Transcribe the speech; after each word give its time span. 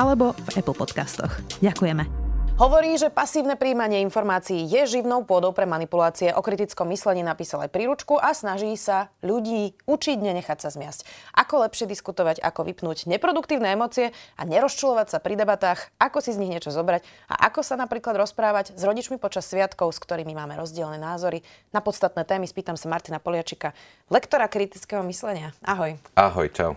alebo 0.00 0.32
v 0.32 0.48
Apple 0.56 0.72
Podcastoch. 0.72 1.36
Ďakujeme. 1.60 2.30
Hovorí, 2.60 2.92
že 3.00 3.08
pasívne 3.08 3.56
príjmanie 3.56 4.04
informácií 4.04 4.68
je 4.68 4.84
živnou 4.84 5.24
pôdou 5.24 5.48
pre 5.56 5.64
manipulácie. 5.64 6.28
O 6.36 6.44
kritickom 6.44 6.92
myslení 6.92 7.24
napísal 7.24 7.64
aj 7.64 7.72
príručku 7.72 8.20
a 8.20 8.36
snaží 8.36 8.76
sa 8.76 9.08
ľudí 9.24 9.72
učiť 9.88 10.20
nenechať 10.20 10.58
sa 10.60 10.68
zmiasť. 10.68 11.08
Ako 11.40 11.64
lepšie 11.64 11.88
diskutovať, 11.88 12.36
ako 12.44 12.68
vypnúť 12.68 13.08
neproduktívne 13.08 13.72
emócie 13.72 14.12
a 14.36 14.44
nerozčulovať 14.44 15.08
sa 15.08 15.24
pri 15.24 15.40
debatách, 15.40 15.88
ako 15.96 16.20
si 16.20 16.36
z 16.36 16.40
nich 16.44 16.52
niečo 16.52 16.68
zobrať 16.68 17.00
a 17.32 17.48
ako 17.48 17.64
sa 17.64 17.80
napríklad 17.80 18.20
rozprávať 18.20 18.76
s 18.76 18.82
rodičmi 18.84 19.16
počas 19.16 19.48
sviatkov, 19.48 19.96
s 19.96 20.02
ktorými 20.04 20.36
máme 20.36 20.60
rozdielne 20.60 21.00
názory. 21.00 21.40
Na 21.72 21.80
podstatné 21.80 22.28
témy 22.28 22.44
spýtam 22.44 22.76
sa 22.76 22.92
Martina 22.92 23.24
Poliačika, 23.24 23.72
lektora 24.12 24.52
kritického 24.52 25.00
myslenia. 25.08 25.56
Ahoj. 25.64 25.96
Ahoj, 26.12 26.52
čau. 26.52 26.76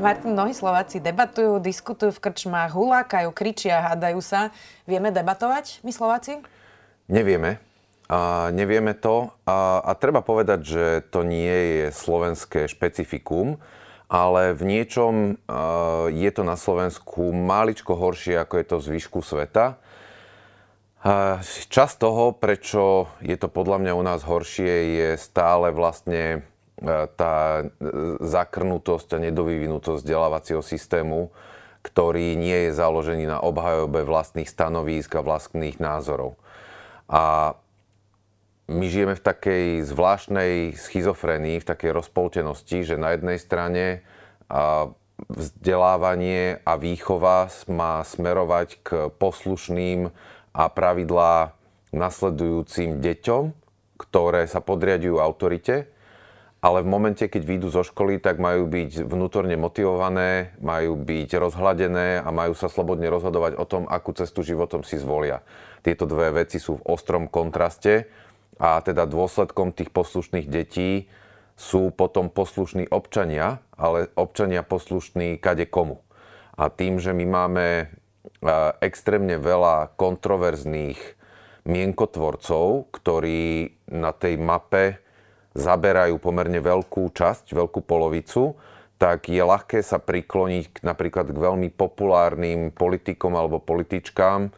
Martin, 0.00 0.32
mnohí 0.32 0.56
Slováci 0.56 1.02
debatujú, 1.02 1.60
diskutujú 1.60 2.16
v 2.16 2.22
krčmách, 2.24 2.72
hulákajú, 2.72 3.28
kričia, 3.34 3.92
hádajú 3.92 4.24
sa. 4.24 4.48
Vieme 4.88 5.12
debatovať, 5.12 5.84
my 5.84 5.92
Slováci? 5.92 6.40
Nevieme. 7.12 7.60
A 8.08 8.48
nevieme 8.52 8.96
to. 8.96 9.32
A, 9.44 9.84
a 9.84 9.92
treba 9.96 10.24
povedať, 10.24 10.60
že 10.64 10.84
to 11.12 11.24
nie 11.24 11.52
je 11.52 11.86
slovenské 11.92 12.68
špecifikum, 12.68 13.60
ale 14.08 14.56
v 14.56 14.62
niečom 14.68 15.12
a, 15.48 16.08
je 16.12 16.30
to 16.32 16.42
na 16.44 16.56
Slovensku 16.56 17.32
maličko 17.32 17.96
horšie, 17.96 18.40
ako 18.40 18.54
je 18.60 18.66
to 18.68 18.76
v 18.80 18.86
zvyšku 18.92 19.20
sveta. 19.20 19.80
A 21.02 21.42
čas 21.66 21.98
toho, 21.98 22.30
prečo 22.30 23.10
je 23.18 23.34
to 23.34 23.50
podľa 23.50 23.82
mňa 23.82 23.92
u 23.98 24.02
nás 24.06 24.22
horšie, 24.22 24.98
je 25.02 25.08
stále 25.18 25.74
vlastne 25.74 26.46
tá 27.14 27.62
e, 27.62 27.64
zakrnutosť 28.20 29.16
a 29.16 29.22
nedovyvinutosť 29.30 30.02
vzdelávacieho 30.02 30.62
systému, 30.62 31.30
ktorý 31.82 32.38
nie 32.38 32.70
je 32.70 32.78
založený 32.78 33.26
na 33.26 33.38
obhajobe 33.42 34.06
vlastných 34.06 34.46
stanovísk 34.46 35.18
a 35.18 35.26
vlastných 35.26 35.82
názorov. 35.82 36.38
A 37.10 37.54
my 38.70 38.86
žijeme 38.88 39.18
v 39.18 39.26
takej 39.26 39.66
zvláštnej 39.84 40.78
schizofrenii, 40.78 41.60
v 41.60 41.68
takej 41.68 41.90
rozpoltenosti, 41.92 42.86
že 42.86 42.96
na 42.96 43.12
jednej 43.12 43.36
strane 43.36 44.06
vzdelávanie 45.28 46.62
a 46.64 46.72
výchova 46.80 47.52
má 47.68 48.00
smerovať 48.02 48.68
k 48.80 48.88
poslušným 49.20 50.08
a 50.56 50.64
pravidlá 50.72 51.52
nasledujúcim 51.92 53.04
deťom, 53.04 53.52
ktoré 54.00 54.48
sa 54.48 54.64
podriadujú 54.64 55.20
autorite 55.20 55.91
ale 56.62 56.86
v 56.86 56.88
momente, 56.94 57.26
keď 57.26 57.42
výjdu 57.42 57.68
zo 57.74 57.82
školy, 57.82 58.22
tak 58.22 58.38
majú 58.38 58.70
byť 58.70 59.02
vnútorne 59.02 59.58
motivované, 59.58 60.54
majú 60.62 60.94
byť 60.94 61.34
rozhladené 61.34 62.22
a 62.22 62.28
majú 62.30 62.54
sa 62.54 62.70
slobodne 62.70 63.10
rozhodovať 63.10 63.58
o 63.58 63.66
tom, 63.66 63.90
akú 63.90 64.14
cestu 64.14 64.46
životom 64.46 64.86
si 64.86 64.94
zvolia. 64.94 65.42
Tieto 65.82 66.06
dve 66.06 66.30
veci 66.30 66.62
sú 66.62 66.78
v 66.78 66.86
ostrom 66.86 67.26
kontraste 67.26 68.06
a 68.62 68.78
teda 68.78 69.10
dôsledkom 69.10 69.74
tých 69.74 69.90
poslušných 69.90 70.46
detí 70.46 71.10
sú 71.58 71.90
potom 71.90 72.30
poslušní 72.30 72.86
občania, 72.94 73.58
ale 73.74 74.14
občania 74.14 74.62
poslušní 74.62 75.42
kade 75.42 75.66
komu. 75.66 75.98
A 76.54 76.70
tým, 76.70 77.02
že 77.02 77.10
my 77.10 77.26
máme 77.26 77.90
extrémne 78.78 79.34
veľa 79.34 79.98
kontroverzných 79.98 80.98
mienkotvorcov, 81.66 82.86
ktorí 82.94 83.74
na 83.90 84.14
tej 84.14 84.38
mape 84.38 85.01
zaberajú 85.52 86.16
pomerne 86.16 86.58
veľkú 86.58 87.12
časť, 87.12 87.52
veľkú 87.52 87.84
polovicu, 87.84 88.56
tak 88.96 89.26
je 89.26 89.42
ľahké 89.42 89.82
sa 89.82 89.98
prikloniť 89.98 90.86
napríklad 90.86 91.34
k 91.34 91.38
veľmi 91.38 91.68
populárnym 91.74 92.70
politikom 92.70 93.34
alebo 93.34 93.58
političkám, 93.58 94.54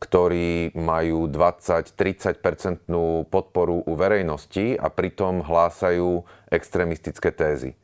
ktorí 0.00 0.72
majú 0.78 1.28
20-30% 1.28 2.88
podporu 3.28 3.84
u 3.84 3.92
verejnosti 3.98 4.78
a 4.78 4.88
pritom 4.88 5.44
hlásajú 5.44 6.24
extrémistické 6.48 7.34
tézy. 7.34 7.76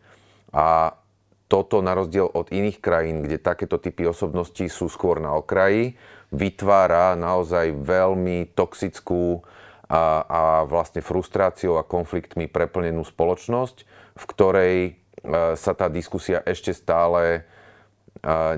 A 0.55 0.97
toto 1.47 1.85
na 1.85 1.95
rozdiel 1.95 2.27
od 2.27 2.51
iných 2.51 2.81
krajín, 2.83 3.23
kde 3.23 3.39
takéto 3.39 3.79
typy 3.79 4.09
osobností 4.09 4.67
sú 4.67 4.91
skôr 4.91 5.23
na 5.23 5.37
okraji, 5.37 5.95
vytvára 6.35 7.15
naozaj 7.15 7.71
veľmi 7.83 8.51
toxickú 8.55 9.47
a, 9.87 10.03
a 10.27 10.43
vlastne 10.67 11.03
frustráciou 11.03 11.79
a 11.79 11.87
konfliktmi 11.87 12.51
preplnenú 12.51 13.07
spoločnosť, 13.07 13.77
v 14.19 14.25
ktorej 14.27 14.77
e, 14.83 14.93
sa 15.55 15.73
tá 15.79 15.87
diskusia 15.87 16.43
ešte 16.43 16.75
stále 16.75 17.23
e, 17.33 17.41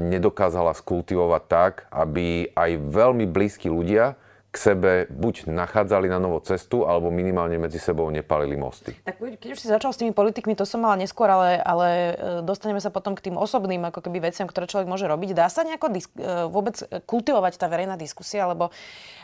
nedokázala 0.00 0.72
skultivovať 0.72 1.42
tak, 1.48 1.72
aby 1.92 2.48
aj 2.56 2.70
veľmi 2.80 3.28
blízki 3.28 3.68
ľudia 3.68 4.16
sebe 4.58 5.06
buď 5.06 5.46
nachádzali 5.46 6.10
na 6.10 6.18
novo 6.18 6.42
cestu, 6.42 6.82
alebo 6.82 7.14
minimálne 7.14 7.56
medzi 7.62 7.78
sebou 7.78 8.10
nepalili 8.10 8.58
mosty. 8.58 8.98
Tak 9.06 9.22
keď 9.22 9.50
už 9.54 9.60
si 9.62 9.70
začal 9.70 9.94
s 9.94 10.02
tými 10.02 10.10
politikmi, 10.10 10.58
to 10.58 10.66
som 10.66 10.82
mala 10.82 10.98
neskôr, 10.98 11.30
ale, 11.30 11.62
ale 11.62 11.88
e, 11.88 12.12
dostaneme 12.42 12.82
sa 12.82 12.90
potom 12.90 13.14
k 13.14 13.30
tým 13.30 13.38
osobným 13.38 13.86
ako 13.86 14.02
keby 14.02 14.28
veciam, 14.28 14.50
ktoré 14.50 14.66
človek 14.66 14.90
môže 14.90 15.06
robiť. 15.06 15.38
Dá 15.38 15.46
sa 15.46 15.62
nejako 15.62 15.86
disk- 15.94 16.18
vôbec 16.50 16.74
kultivovať 17.06 17.62
tá 17.62 17.70
verejná 17.70 17.94
diskusia, 17.94 18.50
lebo 18.50 18.74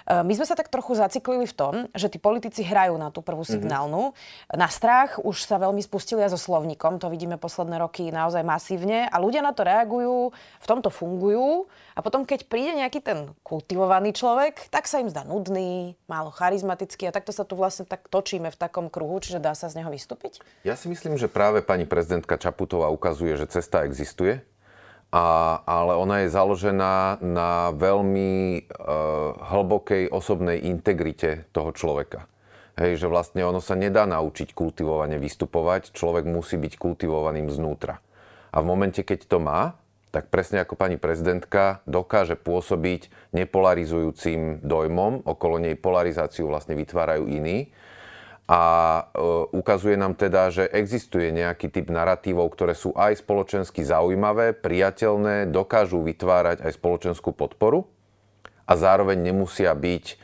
Eh, 0.04 0.20
my 0.20 0.32
sme 0.36 0.44
sa 0.44 0.52
tak 0.52 0.68
trochu 0.68 1.00
zaciklili 1.00 1.48
v 1.48 1.56
tom, 1.56 1.74
že 1.96 2.12
tí 2.12 2.20
politici 2.20 2.60
hrajú 2.60 3.00
na 3.00 3.08
tú 3.08 3.24
prvú 3.24 3.40
mhm. 3.40 3.50
signálnu. 3.56 4.12
Mm-hmm. 4.12 4.56
Na 4.60 4.68
strach 4.68 5.16
už 5.16 5.48
sa 5.48 5.56
veľmi 5.56 5.80
spustili 5.80 6.20
aj 6.20 6.36
so 6.36 6.40
slovníkom, 6.40 7.00
to 7.00 7.08
vidíme 7.08 7.40
posledné 7.40 7.80
roky 7.80 8.12
naozaj 8.12 8.44
masívne 8.44 9.08
a 9.08 9.16
ľudia 9.16 9.40
na 9.40 9.56
to 9.56 9.64
reagujú, 9.64 10.36
v 10.36 10.66
tomto 10.68 10.92
fungujú 10.92 11.64
a 11.96 12.04
potom 12.04 12.28
keď 12.28 12.44
príde 12.44 12.76
nejaký 12.76 13.00
ten 13.00 13.32
kultivovaný 13.40 14.12
človek, 14.12 14.68
tak 14.68 14.84
sa 14.84 15.00
im 15.00 15.08
zdá 15.08 15.23
nudný, 15.24 15.98
málo 16.06 16.30
charizmatický 16.30 17.08
a 17.08 17.14
takto 17.16 17.32
sa 17.32 17.42
tu 17.42 17.56
vlastne 17.56 17.88
tak 17.88 18.06
točíme 18.12 18.52
v 18.52 18.60
takom 18.60 18.92
kruhu, 18.92 19.18
čiže 19.18 19.40
dá 19.40 19.56
sa 19.56 19.72
z 19.72 19.80
neho 19.80 19.90
vystúpiť? 19.90 20.44
Ja 20.62 20.76
si 20.76 20.86
myslím, 20.92 21.16
že 21.16 21.32
práve 21.32 21.64
pani 21.64 21.88
prezidentka 21.88 22.36
Čaputová 22.36 22.92
ukazuje, 22.92 23.34
že 23.34 23.48
cesta 23.48 23.82
existuje 23.88 24.44
a, 25.14 25.58
ale 25.62 25.94
ona 25.94 26.26
je 26.26 26.34
založená 26.34 27.22
na 27.22 27.70
veľmi 27.74 28.66
uh, 28.66 29.38
hlbokej 29.54 30.10
osobnej 30.10 30.62
integrite 30.66 31.46
toho 31.54 31.70
človeka. 31.70 32.26
Hej, 32.74 32.98
že 32.98 33.06
vlastne 33.06 33.46
ono 33.46 33.62
sa 33.62 33.78
nedá 33.78 34.02
naučiť 34.02 34.50
kultivovane 34.50 35.22
vystupovať, 35.22 35.94
človek 35.94 36.26
musí 36.26 36.58
byť 36.58 36.74
kultivovaným 36.74 37.46
znútra. 37.46 38.02
A 38.50 38.58
v 38.58 38.66
momente, 38.66 39.06
keď 39.06 39.30
to 39.30 39.38
má, 39.38 39.78
tak 40.14 40.30
presne 40.30 40.62
ako 40.62 40.78
pani 40.78 40.94
prezidentka 40.94 41.82
dokáže 41.90 42.38
pôsobiť 42.38 43.10
nepolarizujúcim 43.34 44.62
dojmom, 44.62 45.26
okolo 45.26 45.58
nej 45.58 45.74
polarizáciu 45.74 46.46
vlastne 46.46 46.78
vytvárajú 46.78 47.26
iní 47.26 47.74
a 48.44 48.62
e, 49.00 49.02
ukazuje 49.56 49.96
nám 49.96 50.14
teda, 50.14 50.52
že 50.52 50.64
existuje 50.68 51.32
nejaký 51.32 51.72
typ 51.72 51.88
narratívov, 51.88 52.52
ktoré 52.52 52.76
sú 52.76 52.92
aj 52.92 53.24
spoločensky 53.24 53.80
zaujímavé, 53.80 54.52
priateľné, 54.52 55.48
dokážu 55.48 56.04
vytvárať 56.04 56.60
aj 56.60 56.72
spoločenskú 56.76 57.32
podporu 57.32 57.88
a 58.68 58.72
zároveň 58.76 59.32
nemusia 59.32 59.72
byť 59.72 60.04
e, 60.12 60.14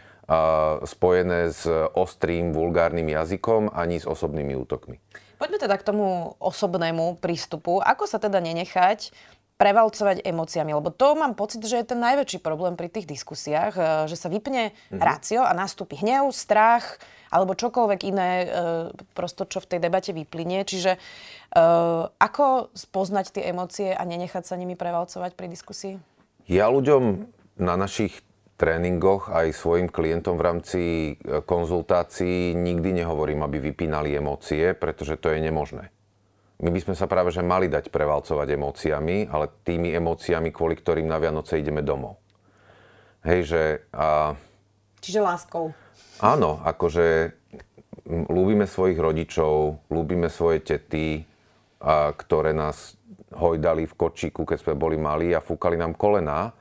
spojené 0.84 1.48
s 1.48 1.64
ostrým, 1.96 2.52
vulgárnym 2.52 3.08
jazykom 3.08 3.72
ani 3.72 3.98
s 3.98 4.04
osobnými 4.04 4.52
útokmi. 4.52 5.00
Poďme 5.40 5.56
teda 5.56 5.81
k 5.81 5.86
tomu 5.88 6.36
osobnému 6.36 7.16
prístupu. 7.25 7.81
Ako 7.81 8.04
sa 8.04 8.20
teda 8.20 8.44
nenechať 8.44 9.16
prevalcovať 9.60 10.24
emóciami, 10.24 10.72
lebo 10.72 10.88
to 10.88 11.12
mám 11.12 11.36
pocit, 11.36 11.60
že 11.68 11.84
je 11.84 11.92
ten 11.92 12.00
najväčší 12.00 12.40
problém 12.40 12.80
pri 12.80 12.88
tých 12.88 13.04
diskusiách, 13.04 13.76
e, 13.76 13.82
že 14.08 14.16
sa 14.16 14.32
vypne 14.32 14.72
mm-hmm. 14.72 14.96
rácio 14.96 15.44
a 15.44 15.52
nastúpi 15.52 16.00
hnev, 16.00 16.32
strach, 16.32 16.96
alebo 17.28 17.52
čokoľvek 17.52 18.00
iné, 18.08 18.30
e, 18.40 18.46
prosto 19.12 19.44
čo 19.44 19.60
v 19.60 19.76
tej 19.76 19.80
debate 19.84 20.16
vyplynie. 20.16 20.64
Čiže 20.64 20.96
e, 20.96 20.98
ako 22.08 22.72
spoznať 22.72 23.36
tie 23.36 23.52
emócie 23.52 23.92
a 23.92 24.00
nenechať 24.08 24.48
sa 24.48 24.56
nimi 24.56 24.80
prevalcovať 24.80 25.36
pri 25.36 25.52
diskusii? 25.52 25.94
Ja 26.48 26.72
ľuďom 26.72 27.28
na 27.60 27.76
našich 27.76 28.24
tréningoch 28.56 29.28
aj 29.28 29.52
svojim 29.52 29.92
klientom 29.92 30.40
v 30.40 30.44
rámci 30.44 30.80
konzultácií 31.44 32.56
nikdy 32.56 33.04
nehovorím, 33.04 33.44
aby 33.44 33.60
vypínali 33.72 34.16
emócie, 34.16 34.72
pretože 34.72 35.20
to 35.20 35.32
je 35.32 35.40
nemožné. 35.40 35.92
My 36.60 36.68
by 36.68 36.80
sme 36.80 36.94
sa 36.94 37.08
práve 37.08 37.32
že 37.32 37.40
mali 37.40 37.72
dať 37.72 37.88
prevalcovať 37.88 38.48
emóciami, 38.52 39.32
ale 39.32 39.48
tými 39.64 39.96
emóciami, 39.96 40.52
kvôli 40.52 40.76
ktorým 40.76 41.08
na 41.08 41.16
Vianoce 41.16 41.56
ideme 41.56 41.80
domov. 41.80 42.20
Hej, 43.24 43.40
že... 43.48 43.62
A... 43.96 44.36
Čiže 45.00 45.24
láskou. 45.24 45.72
Áno, 46.20 46.60
akože 46.60 47.32
ľúbime 48.28 48.68
svojich 48.68 49.00
rodičov, 49.00 49.80
ľúbime 49.88 50.28
svoje 50.28 50.60
tety, 50.60 51.24
a, 51.80 52.12
ktoré 52.12 52.52
nás 52.52 52.96
hojdali 53.32 53.88
v 53.88 53.96
kočíku, 53.96 54.44
keď 54.44 54.58
sme 54.60 54.74
boli 54.76 55.00
malí 55.00 55.32
a 55.32 55.44
fúkali 55.44 55.80
nám 55.80 55.96
kolená. 55.96 56.52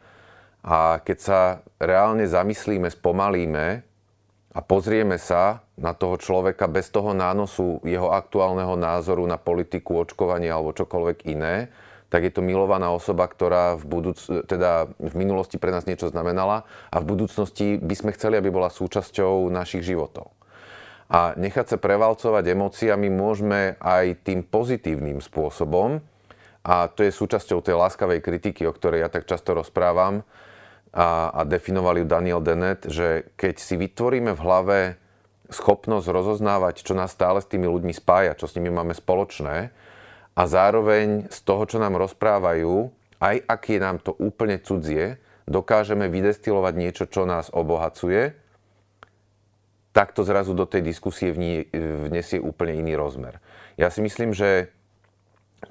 A 0.63 0.99
keď 1.03 1.17
sa 1.19 1.39
reálne 1.79 2.27
zamyslíme, 2.27 2.91
spomalíme 2.91 3.88
a 4.49 4.59
pozrieme 4.65 5.21
sa 5.21 5.61
na 5.77 5.93
toho 5.93 6.17
človeka 6.17 6.65
bez 6.65 6.89
toho 6.89 7.13
nánosu 7.13 7.85
jeho 7.85 8.09
aktuálneho 8.09 8.73
názoru 8.73 9.21
na 9.29 9.37
politiku, 9.37 10.01
očkovanie 10.01 10.49
alebo 10.49 10.73
čokoľvek 10.73 11.17
iné, 11.29 11.69
tak 12.09 12.25
je 12.25 12.33
to 12.33 12.41
milovaná 12.41 12.89
osoba, 12.89 13.29
ktorá 13.29 13.77
v, 13.77 13.85
budúc- 13.85 14.49
teda 14.49 14.89
v 14.97 15.13
minulosti 15.13 15.61
pre 15.61 15.69
nás 15.69 15.85
niečo 15.85 16.09
znamenala 16.09 16.65
a 16.89 16.97
v 16.97 17.05
budúcnosti 17.05 17.77
by 17.77 17.93
sme 17.93 18.11
chceli, 18.17 18.41
aby 18.41 18.49
bola 18.49 18.73
súčasťou 18.73 19.45
našich 19.53 19.85
životov. 19.85 20.33
A 21.09 21.37
nechať 21.37 21.73
sa 21.73 21.77
prevalcovať 21.77 22.53
emóciami 22.53 23.09
môžeme 23.13 23.77
aj 23.77 24.25
tým 24.25 24.41
pozitívnym 24.41 25.21
spôsobom, 25.21 26.01
a 26.59 26.91
to 26.91 27.07
je 27.07 27.15
súčasťou 27.15 27.63
tej 27.63 27.79
láskavej 27.79 28.19
kritiky, 28.19 28.67
o 28.67 28.75
ktorej 28.75 29.07
ja 29.07 29.09
tak 29.09 29.25
často 29.25 29.55
rozprávam, 29.55 30.27
a, 30.93 31.29
a 31.29 31.41
definoval 31.45 32.01
ju 32.01 32.05
Daniel 32.05 32.41
Dennett, 32.41 32.89
že 32.89 33.29
keď 33.37 33.55
si 33.61 33.77
vytvoríme 33.77 34.33
v 34.33 34.43
hlave 34.43 34.79
schopnosť 35.49 36.07
rozoznávať, 36.09 36.85
čo 36.85 36.93
nás 36.93 37.13
stále 37.13 37.41
s 37.41 37.49
tými 37.49 37.65
ľuďmi 37.65 37.93
spája, 37.93 38.37
čo 38.37 38.45
s 38.45 38.55
nimi 38.57 38.69
máme 38.69 38.93
spoločné 38.93 39.73
a 40.37 40.41
zároveň 40.45 41.29
z 41.33 41.39
toho, 41.41 41.65
čo 41.65 41.77
nám 41.81 41.97
rozprávajú, 41.97 42.89
aj 43.19 43.35
ak 43.49 43.61
je 43.69 43.79
nám 43.81 43.97
to 43.99 44.13
úplne 44.17 44.61
cudzie, 44.61 45.17
dokážeme 45.49 46.05
vydestilovať 46.07 46.73
niečo, 46.77 47.03
čo 47.09 47.25
nás 47.25 47.49
obohacuje, 47.49 48.37
tak 49.89 50.13
to 50.13 50.21
zrazu 50.21 50.53
do 50.53 50.69
tej 50.69 50.85
diskusie 50.85 51.33
vniesie 51.33 52.37
úplne 52.37 52.77
iný 52.77 52.93
rozmer. 52.93 53.41
Ja 53.73 53.89
si 53.89 54.05
myslím, 54.05 54.37
že 54.37 54.69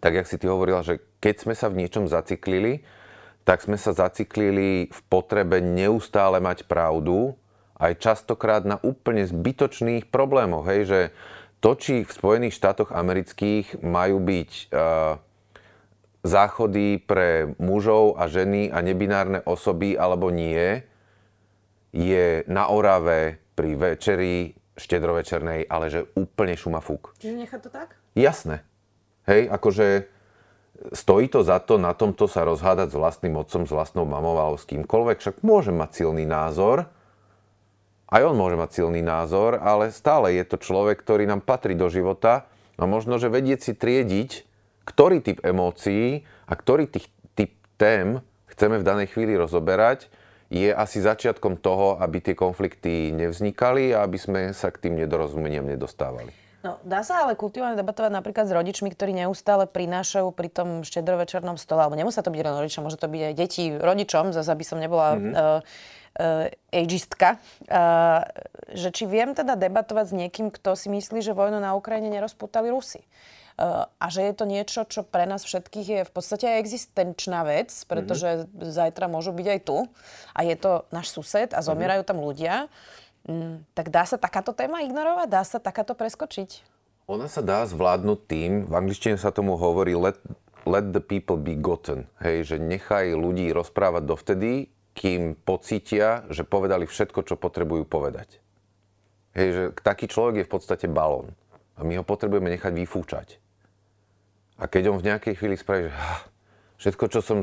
tak, 0.02 0.18
jak 0.18 0.26
si 0.26 0.36
ty 0.36 0.50
hovorila, 0.50 0.82
že 0.82 1.00
keď 1.22 1.34
sme 1.48 1.54
sa 1.54 1.70
v 1.70 1.80
niečom 1.80 2.10
zaciklili, 2.10 2.84
tak 3.48 3.64
sme 3.64 3.80
sa 3.80 3.96
zaciklili 3.96 4.92
v 4.92 5.00
potrebe 5.08 5.64
neustále 5.64 6.36
mať 6.36 6.68
pravdu, 6.68 7.32
aj 7.80 7.96
častokrát 7.96 8.68
na 8.68 8.76
úplne 8.84 9.24
zbytočných 9.24 10.12
problémoch. 10.12 10.68
Hej, 10.68 10.80
že 10.84 11.00
to, 11.64 11.72
či 11.72 12.04
v 12.04 12.12
Spojených 12.12 12.52
štátoch 12.52 12.92
amerických 12.92 13.80
majú 13.80 14.20
byť 14.20 14.50
uh, 14.68 15.16
záchody 16.20 17.00
pre 17.00 17.56
mužov 17.56 18.20
a 18.20 18.28
ženy 18.28 18.68
a 18.68 18.84
nebinárne 18.84 19.40
osoby 19.48 19.96
alebo 19.96 20.28
nie, 20.28 20.84
je 21.96 22.44
na 22.52 22.68
Orave 22.68 23.40
pri 23.56 23.80
večeri 23.80 24.52
štedrovečernej, 24.76 25.72
ale 25.72 25.88
že 25.88 26.04
úplne 26.20 26.52
šumafúk. 26.52 27.16
Čiže 27.16 27.34
nechá 27.34 27.56
to 27.56 27.72
tak? 27.72 27.96
Jasné. 28.12 28.60
Hej, 29.24 29.48
akože 29.48 30.17
stojí 30.94 31.26
to 31.28 31.42
za 31.42 31.58
to 31.58 31.76
na 31.76 31.92
tomto 31.92 32.30
sa 32.30 32.46
rozhádať 32.46 32.94
s 32.94 32.96
vlastným 32.96 33.34
otcom, 33.38 33.66
s 33.66 33.72
vlastnou 33.74 34.06
mamou 34.06 34.38
alebo 34.38 34.58
s 34.58 34.66
kýmkoľvek, 34.66 35.16
však 35.18 35.36
môže 35.42 35.74
mať 35.74 36.04
silný 36.04 36.24
názor, 36.24 36.86
aj 38.08 38.22
on 38.24 38.36
môže 38.40 38.56
mať 38.56 38.70
silný 38.72 39.04
názor, 39.04 39.60
ale 39.60 39.92
stále 39.92 40.32
je 40.32 40.44
to 40.48 40.56
človek, 40.56 40.96
ktorý 41.04 41.28
nám 41.28 41.44
patrí 41.44 41.76
do 41.76 41.92
života 41.92 42.48
a 42.80 42.88
možno, 42.88 43.20
že 43.20 43.28
vedieť 43.28 43.60
si 43.60 43.72
triediť, 43.76 44.30
ktorý 44.88 45.20
typ 45.20 45.44
emócií 45.44 46.24
a 46.48 46.52
ktorý 46.56 46.88
tých 46.88 47.12
typ 47.36 47.52
tém 47.76 48.24
chceme 48.48 48.80
v 48.80 48.86
danej 48.86 49.12
chvíli 49.12 49.36
rozoberať, 49.36 50.08
je 50.48 50.72
asi 50.72 51.04
začiatkom 51.04 51.60
toho, 51.60 52.00
aby 52.00 52.24
tie 52.24 52.32
konflikty 52.32 53.12
nevznikali 53.12 53.92
a 53.92 54.08
aby 54.08 54.16
sme 54.16 54.40
sa 54.56 54.72
k 54.72 54.88
tým 54.88 54.96
nedorozumeniam 54.96 55.68
nedostávali. 55.68 56.47
No, 56.58 56.82
dá 56.82 57.06
sa 57.06 57.22
ale 57.22 57.38
kultivovane 57.38 57.78
debatovať 57.78 58.10
napríklad 58.10 58.50
s 58.50 58.56
rodičmi, 58.56 58.90
ktorí 58.90 59.14
neustále 59.14 59.70
prinášajú 59.70 60.34
pri 60.34 60.50
tom 60.50 60.82
štedrovečernom 60.82 61.54
stole, 61.54 61.86
alebo 61.86 61.94
nemusí 61.94 62.18
to 62.18 62.34
byť 62.34 62.42
len 62.42 62.56
rodičom, 62.58 62.82
môže 62.82 62.98
to 62.98 63.06
byť 63.06 63.22
aj 63.30 63.34
deti 63.38 63.64
rodičom, 63.70 64.34
zase 64.34 64.50
aby 64.50 64.64
som 64.66 64.82
nebola 64.82 65.14
mm-hmm. 65.14 65.32
uh, 65.38 65.62
uh, 66.18 66.74
ageistka, 66.74 67.38
uh, 67.70 68.26
že 68.74 68.90
či 68.90 69.06
viem 69.06 69.38
teda 69.38 69.54
debatovať 69.54 70.10
s 70.10 70.14
niekým, 70.18 70.50
kto 70.50 70.74
si 70.74 70.90
myslí, 70.90 71.22
že 71.22 71.30
vojnu 71.30 71.62
na 71.62 71.78
Ukrajine 71.78 72.10
nerozputali 72.10 72.74
Rusi. 72.74 73.06
Uh, 73.58 73.86
a 74.02 74.06
že 74.10 74.26
je 74.26 74.34
to 74.34 74.42
niečo, 74.46 74.82
čo 74.86 75.06
pre 75.06 75.30
nás 75.30 75.46
všetkých 75.46 75.86
je 75.86 76.02
v 76.06 76.12
podstate 76.14 76.46
aj 76.46 76.62
existenčná 76.62 77.46
vec, 77.46 77.70
pretože 77.86 78.50
mm-hmm. 78.50 78.66
zajtra 78.66 79.06
môžu 79.06 79.30
byť 79.30 79.46
aj 79.46 79.60
tu 79.62 79.86
a 80.34 80.40
je 80.42 80.54
to 80.58 80.90
náš 80.90 81.14
sused 81.14 81.54
a 81.54 81.62
zomierajú 81.62 82.02
tam 82.02 82.18
ľudia. 82.18 82.66
Mm, 83.28 83.60
tak 83.76 83.92
dá 83.92 84.08
sa 84.08 84.16
takáto 84.16 84.56
téma 84.56 84.80
ignorovať? 84.80 85.28
Dá 85.28 85.44
sa 85.44 85.60
takáto 85.60 85.92
preskočiť? 85.92 86.64
Ona 87.08 87.28
sa 87.28 87.44
dá 87.44 87.64
zvládnuť 87.68 88.18
tým, 88.24 88.52
v 88.68 88.72
angličtine 88.72 89.20
sa 89.20 89.32
tomu 89.32 89.56
hovorí 89.60 89.92
let, 89.96 90.16
let 90.64 90.92
the 90.92 91.00
people 91.00 91.36
be 91.36 91.56
gotten. 91.56 92.08
Hej, 92.24 92.52
že 92.52 92.56
nechaj 92.56 93.12
ľudí 93.12 93.52
rozprávať 93.52 94.02
dovtedy, 94.04 94.52
kým 94.96 95.36
pocítia, 95.36 96.24
že 96.32 96.44
povedali 96.44 96.88
všetko, 96.88 97.20
čo 97.24 97.36
potrebujú 97.36 97.84
povedať. 97.84 98.40
Hej, 99.36 99.48
že 99.52 99.62
taký 99.80 100.08
človek 100.08 100.42
je 100.42 100.46
v 100.48 100.52
podstate 100.52 100.86
balón. 100.88 101.36
A 101.78 101.84
my 101.84 102.00
ho 102.00 102.04
potrebujeme 102.04 102.50
nechať 102.50 102.72
vyfúčať. 102.74 103.28
A 104.58 104.66
keď 104.66 104.90
on 104.90 104.98
v 104.98 105.06
nejakej 105.14 105.38
chvíli 105.38 105.54
spraví, 105.54 105.88
že 105.88 105.94
všetko, 106.82 107.04
čo 107.12 107.20
som 107.22 107.38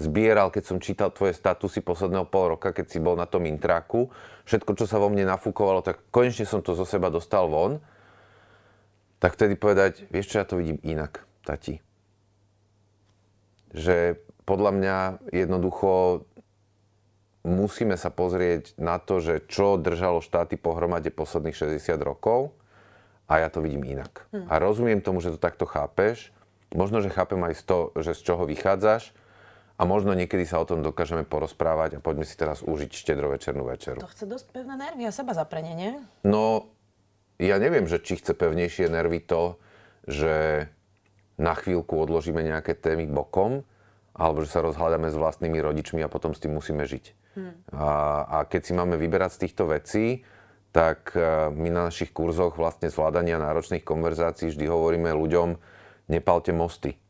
zbieral, 0.00 0.48
keď 0.48 0.64
som 0.64 0.80
čítal 0.80 1.12
tvoje 1.12 1.36
statusy 1.36 1.84
posledného 1.84 2.24
pol 2.24 2.56
roka, 2.56 2.72
keď 2.72 2.86
si 2.88 2.98
bol 2.98 3.14
na 3.20 3.28
tom 3.28 3.44
intráku. 3.44 4.08
Všetko, 4.48 4.72
čo 4.80 4.88
sa 4.88 4.96
vo 4.96 5.12
mne 5.12 5.28
nafúkovalo, 5.28 5.84
tak 5.84 6.00
konečne 6.08 6.48
som 6.48 6.64
to 6.64 6.72
zo 6.72 6.88
seba 6.88 7.12
dostal 7.12 7.52
von. 7.52 7.84
Tak 9.20 9.36
vtedy 9.36 9.60
povedať, 9.60 10.08
vieš 10.08 10.32
čo, 10.32 10.40
ja 10.40 10.48
to 10.48 10.56
vidím 10.56 10.80
inak, 10.80 11.20
tati. 11.44 11.84
Že 13.76 14.16
podľa 14.48 14.72
mňa 14.72 14.96
jednoducho 15.36 16.24
musíme 17.44 18.00
sa 18.00 18.08
pozrieť 18.08 18.76
na 18.80 18.96
to, 18.96 19.20
že 19.20 19.44
čo 19.48 19.76
držalo 19.76 20.24
štáty 20.24 20.56
pohromade 20.56 21.12
posledných 21.12 21.76
60 21.76 22.00
rokov 22.00 22.56
a 23.28 23.44
ja 23.44 23.48
to 23.52 23.60
vidím 23.60 23.84
inak. 23.84 24.24
Hmm. 24.32 24.48
A 24.48 24.56
rozumiem 24.56 25.04
tomu, 25.04 25.20
že 25.20 25.36
to 25.36 25.38
takto 25.38 25.68
chápeš. 25.68 26.32
Možno, 26.72 27.04
že 27.04 27.12
chápem 27.12 27.38
aj 27.44 27.54
z 27.60 27.62
toho, 27.66 27.84
že 28.00 28.16
z 28.16 28.20
čoho 28.24 28.42
vychádzaš, 28.46 29.12
a 29.80 29.82
možno 29.88 30.12
niekedy 30.12 30.44
sa 30.44 30.60
o 30.60 30.68
tom 30.68 30.84
dokážeme 30.84 31.24
porozprávať 31.24 31.96
a 31.96 32.04
poďme 32.04 32.28
si 32.28 32.36
teraz 32.36 32.60
užiť 32.60 32.92
štedrovečernú 32.92 33.64
večeru. 33.64 34.04
To 34.04 34.12
chce 34.12 34.28
dosť 34.28 34.52
pevné 34.52 34.76
nervy 34.76 35.08
a 35.08 35.12
seba 35.12 35.32
zaprenie, 35.32 35.72
nie? 35.72 35.92
No, 36.20 36.68
ja 37.40 37.56
neviem, 37.56 37.88
že 37.88 37.96
či 37.96 38.20
chce 38.20 38.36
pevnejšie 38.36 38.92
nervy 38.92 39.24
to, 39.24 39.56
že 40.04 40.68
na 41.40 41.56
chvíľku 41.56 41.96
odložíme 41.96 42.44
nejaké 42.44 42.76
témy 42.76 43.08
bokom, 43.08 43.64
alebo 44.12 44.44
že 44.44 44.52
sa 44.52 44.60
rozhľadáme 44.60 45.08
s 45.08 45.16
vlastnými 45.16 45.56
rodičmi 45.56 46.04
a 46.04 46.12
potom 46.12 46.36
s 46.36 46.44
tým 46.44 46.60
musíme 46.60 46.84
žiť. 46.84 47.04
Hmm. 47.40 47.56
A, 47.72 47.88
a 48.28 48.38
keď 48.44 48.60
si 48.68 48.72
máme 48.76 49.00
vyberať 49.00 49.40
z 49.40 49.42
týchto 49.48 49.64
vecí, 49.64 50.28
tak 50.76 51.16
e, 51.16 51.48
my 51.56 51.72
na 51.72 51.88
našich 51.88 52.12
kurzoch 52.12 52.60
vlastne 52.60 52.92
zvládania 52.92 53.40
náročných 53.40 53.80
konverzácií 53.80 54.52
vždy 54.52 54.68
hovoríme 54.68 55.08
ľuďom, 55.08 55.56
nepalte 56.12 56.52
mosty. 56.52 57.00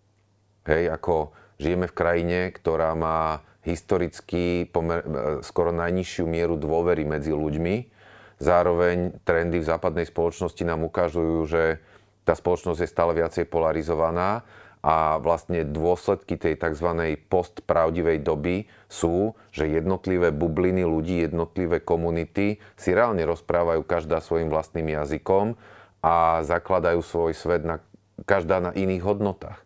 Hej, 0.70 0.92
ako 0.94 1.34
Žijeme 1.60 1.86
v 1.92 1.96
krajine, 1.96 2.38
ktorá 2.56 2.96
má 2.96 3.44
historicky 3.68 4.64
pomer, 4.72 5.04
e, 5.04 5.44
skoro 5.44 5.76
najnižšiu 5.76 6.24
mieru 6.24 6.56
dôvery 6.56 7.04
medzi 7.04 7.36
ľuďmi. 7.36 7.92
Zároveň 8.40 9.20
trendy 9.28 9.60
v 9.60 9.68
západnej 9.68 10.08
spoločnosti 10.08 10.64
nám 10.64 10.88
ukazujú, 10.88 11.44
že 11.44 11.76
tá 12.24 12.32
spoločnosť 12.32 12.80
je 12.80 12.88
stále 12.88 13.12
viacej 13.12 13.44
polarizovaná 13.52 14.48
a 14.80 15.20
vlastne 15.20 15.60
dôsledky 15.68 16.40
tej 16.40 16.56
tzv. 16.56 17.20
postpravdivej 17.28 18.24
doby 18.24 18.64
sú, 18.88 19.36
že 19.52 19.68
jednotlivé 19.68 20.32
bubliny 20.32 20.88
ľudí, 20.88 21.20
jednotlivé 21.28 21.84
komunity 21.84 22.56
si 22.80 22.96
reálne 22.96 23.20
rozprávajú 23.28 23.84
každá 23.84 24.24
svojim 24.24 24.48
vlastným 24.48 24.88
jazykom 24.96 25.60
a 26.00 26.40
zakladajú 26.40 27.04
svoj 27.04 27.36
svet 27.36 27.60
na, 27.60 27.84
každá 28.24 28.64
na 28.64 28.72
iných 28.72 29.04
hodnotách. 29.04 29.60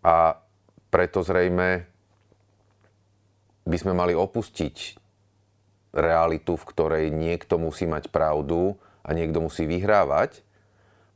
A 0.00 0.40
preto 0.94 1.26
zrejme 1.26 1.90
by 3.66 3.76
sme 3.82 3.98
mali 3.98 4.14
opustiť 4.14 5.02
realitu, 5.90 6.54
v 6.54 6.68
ktorej 6.70 7.10
niekto 7.10 7.58
musí 7.58 7.90
mať 7.90 8.14
pravdu 8.14 8.78
a 9.02 9.10
niekto 9.10 9.42
musí 9.42 9.66
vyhrávať. 9.66 10.46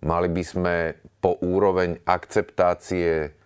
Mali 0.02 0.26
by 0.34 0.42
sme 0.42 0.76
po 1.22 1.38
úroveň 1.38 2.02
akceptácie 2.02 3.38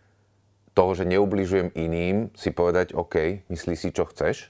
toho, 0.72 0.96
že 0.96 1.04
neubližujem 1.04 1.68
iným, 1.76 2.32
si 2.32 2.48
povedať, 2.48 2.96
OK, 2.96 3.44
myslí 3.52 3.76
si, 3.76 3.92
čo 3.92 4.08
chceš. 4.08 4.48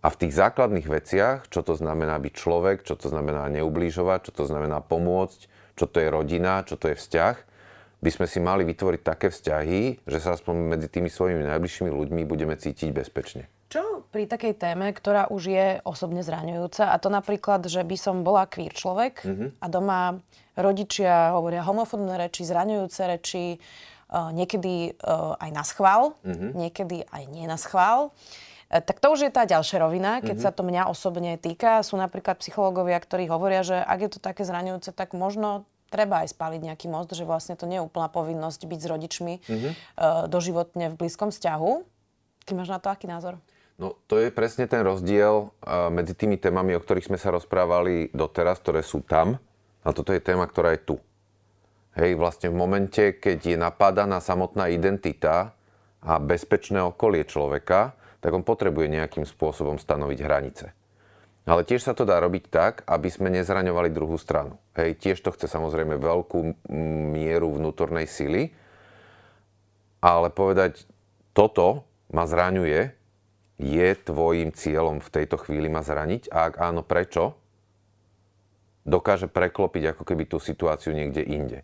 A 0.00 0.08
v 0.08 0.16
tých 0.16 0.32
základných 0.32 0.88
veciach, 0.88 1.52
čo 1.52 1.60
to 1.60 1.76
znamená 1.76 2.16
byť 2.16 2.32
človek, 2.32 2.88
čo 2.88 2.96
to 2.96 3.12
znamená 3.12 3.52
neublížovať, 3.52 4.32
čo 4.32 4.32
to 4.32 4.44
znamená 4.48 4.80
pomôcť, 4.80 5.40
čo 5.76 5.84
to 5.84 6.00
je 6.00 6.08
rodina, 6.08 6.64
čo 6.64 6.80
to 6.80 6.88
je 6.88 6.96
vzťah, 6.96 7.49
by 8.00 8.10
sme 8.10 8.26
si 8.26 8.40
mali 8.40 8.64
vytvoriť 8.64 9.00
také 9.04 9.28
vzťahy, 9.28 10.08
že 10.08 10.18
sa 10.18 10.32
aspoň 10.32 10.76
medzi 10.76 10.88
tými 10.88 11.12
svojimi 11.12 11.44
najbližšími 11.44 11.92
ľuďmi 11.92 12.22
budeme 12.24 12.56
cítiť 12.56 12.90
bezpečne. 12.96 13.44
Čo 13.70 14.02
pri 14.10 14.26
takej 14.26 14.58
téme, 14.58 14.90
ktorá 14.90 15.30
už 15.30 15.42
je 15.46 15.66
osobne 15.86 16.26
zraňujúca, 16.26 16.90
a 16.90 16.96
to 16.98 17.06
napríklad, 17.06 17.62
že 17.70 17.86
by 17.86 17.96
som 18.00 18.26
bola 18.26 18.48
queer 18.50 18.74
človek 18.74 19.22
mm-hmm. 19.22 19.48
a 19.62 19.66
doma 19.70 20.00
rodičia 20.58 21.30
hovoria 21.30 21.62
homofóbne 21.62 22.18
reči, 22.18 22.42
zraňujúce 22.42 23.00
reči, 23.06 23.62
uh, 24.10 24.34
niekedy 24.34 24.98
uh, 24.98 25.38
aj 25.38 25.50
na 25.54 25.62
schvál, 25.62 26.18
mm-hmm. 26.26 26.50
niekedy 26.58 27.06
aj 27.06 27.22
nie 27.30 27.46
na 27.46 27.54
schvál. 27.54 28.10
Uh, 28.10 28.82
tak 28.82 28.98
to 28.98 29.14
už 29.14 29.30
je 29.30 29.30
tá 29.30 29.46
ďalšia 29.46 29.78
rovina, 29.78 30.18
keď 30.18 30.42
mm-hmm. 30.42 30.50
sa 30.50 30.50
to 30.50 30.66
mňa 30.66 30.82
osobne 30.90 31.32
týka. 31.38 31.86
Sú 31.86 31.94
napríklad 31.94 32.42
psychológovia, 32.42 32.98
ktorí 32.98 33.30
hovoria, 33.30 33.62
že 33.62 33.78
ak 33.78 33.98
je 34.02 34.10
to 34.10 34.18
také 34.18 34.42
zraňujúce, 34.42 34.90
tak 34.90 35.14
možno 35.14 35.69
treba 35.90 36.22
aj 36.22 36.32
spáliť 36.32 36.70
nejaký 36.70 36.86
most, 36.86 37.10
že 37.12 37.26
vlastne 37.26 37.58
to 37.58 37.66
nie 37.66 37.82
je 37.82 37.84
úplná 37.84 38.06
povinnosť 38.06 38.64
byť 38.64 38.80
s 38.80 38.86
rodičmi 38.86 39.34
mm-hmm. 39.42 39.72
doživotne 40.30 40.94
v 40.94 40.98
blízkom 40.98 41.34
vzťahu. 41.34 41.70
Ty 42.46 42.52
máš 42.54 42.70
na 42.70 42.78
to 42.78 42.88
aký 42.88 43.10
názor? 43.10 43.42
No 43.76 43.98
to 44.06 44.16
je 44.22 44.30
presne 44.30 44.70
ten 44.70 44.86
rozdiel 44.86 45.50
medzi 45.90 46.14
tými 46.14 46.38
témami, 46.38 46.76
o 46.76 46.80
ktorých 46.80 47.10
sme 47.10 47.18
sa 47.18 47.34
rozprávali 47.34 48.14
doteraz, 48.14 48.62
ktoré 48.62 48.86
sú 48.86 49.02
tam. 49.02 49.42
A 49.80 49.96
toto 49.96 50.12
je 50.12 50.20
téma, 50.20 50.44
ktorá 50.44 50.76
je 50.76 50.84
tu. 50.84 50.96
Hej, 51.96 52.20
vlastne 52.20 52.52
v 52.52 52.60
momente, 52.60 53.16
keď 53.16 53.38
je 53.40 53.56
napádaná 53.56 54.20
samotná 54.20 54.68
identita 54.68 55.56
a 56.04 56.20
bezpečné 56.20 56.84
okolie 56.84 57.24
človeka, 57.24 57.96
tak 58.20 58.36
on 58.36 58.44
potrebuje 58.44 58.92
nejakým 58.92 59.24
spôsobom 59.24 59.80
stanoviť 59.80 60.18
hranice. 60.20 60.66
Ale 61.48 61.64
tiež 61.64 61.82
sa 61.82 61.96
to 61.96 62.04
dá 62.04 62.20
robiť 62.20 62.52
tak, 62.52 62.74
aby 62.84 63.08
sme 63.08 63.32
nezraňovali 63.32 63.90
druhú 63.90 64.20
stranu. 64.20 64.60
Hej, 64.76 65.00
tiež 65.00 65.18
to 65.24 65.32
chce 65.32 65.48
samozrejme 65.48 65.96
veľkú 65.96 66.68
mieru 67.10 67.56
vnútornej 67.56 68.04
sily, 68.04 68.52
ale 70.00 70.32
povedať, 70.32 70.84
toto 71.36 71.84
ma 72.12 72.24
zraňuje, 72.24 72.92
je 73.60 73.88
tvojim 74.08 74.56
cieľom 74.56 75.04
v 75.04 75.12
tejto 75.12 75.36
chvíli 75.36 75.68
ma 75.68 75.84
zraniť? 75.84 76.32
A 76.32 76.48
ak 76.48 76.54
áno, 76.56 76.80
prečo? 76.80 77.36
Dokáže 78.88 79.28
preklopiť 79.28 79.92
ako 79.92 80.02
keby 80.08 80.24
tú 80.24 80.40
situáciu 80.40 80.96
niekde 80.96 81.20
inde. 81.20 81.60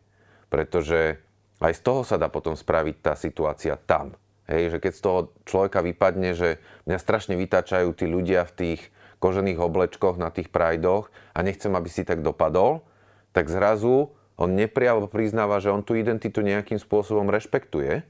Pretože 0.53 1.17
aj 1.57 1.73
z 1.73 1.81
toho 1.81 2.05
sa 2.05 2.21
dá 2.21 2.29
potom 2.29 2.53
spraviť 2.53 2.97
tá 3.01 3.17
situácia 3.17 3.81
tam. 3.81 4.13
Hej, 4.45 4.77
že 4.77 4.79
keď 4.79 4.93
z 4.93 5.03
toho 5.03 5.19
človeka 5.49 5.81
vypadne, 5.81 6.37
že 6.37 6.61
mňa 6.85 6.99
strašne 7.01 7.35
vytáčajú 7.35 7.89
tí 7.97 8.05
ľudia 8.05 8.45
v 8.45 8.53
tých 8.53 8.81
kožených 9.19 9.59
oblečkoch 9.61 10.21
na 10.21 10.29
tých 10.29 10.53
prajdoch 10.53 11.09
a 11.33 11.39
nechcem, 11.41 11.73
aby 11.73 11.89
si 11.89 12.05
tak 12.05 12.21
dopadol, 12.21 12.85
tak 13.33 13.49
zrazu 13.49 14.13
on 14.37 14.53
nepriamo 14.53 15.09
priznáva, 15.09 15.61
že 15.61 15.73
on 15.73 15.81
tú 15.81 15.97
identitu 15.97 16.45
nejakým 16.45 16.77
spôsobom 16.77 17.29
rešpektuje 17.33 18.05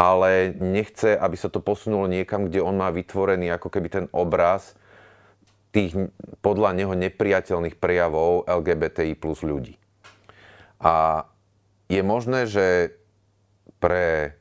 ale 0.00 0.56
nechce, 0.56 1.12
aby 1.12 1.36
sa 1.36 1.52
to 1.52 1.60
posunulo 1.60 2.08
niekam, 2.08 2.48
kde 2.48 2.64
on 2.64 2.78
má 2.78 2.88
vytvorený 2.88 3.52
ako 3.52 3.68
keby 3.68 3.88
ten 3.92 4.06
obraz 4.16 4.72
tých 5.76 5.92
podľa 6.42 6.72
neho 6.72 6.94
nepriateľných 6.96 7.76
prejavov 7.78 8.48
LGBTI 8.48 9.12
plus 9.20 9.44
ľudí. 9.44 9.76
A 10.80 11.26
je 11.92 12.00
možné, 12.00 12.48
že 12.48 12.96
pre 13.76 14.34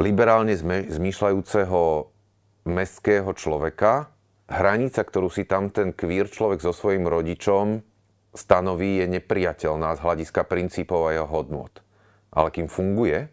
liberálne 0.00 0.56
zmýšľajúceho 0.88 2.08
mestského 2.66 3.30
človeka 3.32 4.10
hranica, 4.46 5.02
ktorú 5.02 5.30
si 5.30 5.42
tam 5.46 5.70
ten 5.74 5.90
queer 5.90 6.30
človek 6.30 6.62
so 6.62 6.70
svojím 6.70 7.10
rodičom 7.10 7.82
stanoví, 8.36 9.02
je 9.02 9.06
nepriateľná 9.10 9.96
z 9.96 10.02
hľadiska 10.04 10.44
princípov 10.46 11.08
a 11.08 11.14
jeho 11.16 11.28
hodnôt. 11.28 11.72
Ale 12.30 12.52
kým 12.52 12.68
funguje, 12.68 13.32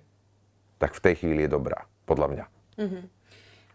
tak 0.79 0.95
v 0.95 1.03
tej 1.03 1.15
chvíli 1.21 1.45
je 1.45 1.53
dobrá, 1.53 1.85
podľa 2.07 2.27
mňa. 2.31 2.45
Mm-hmm. 2.79 3.03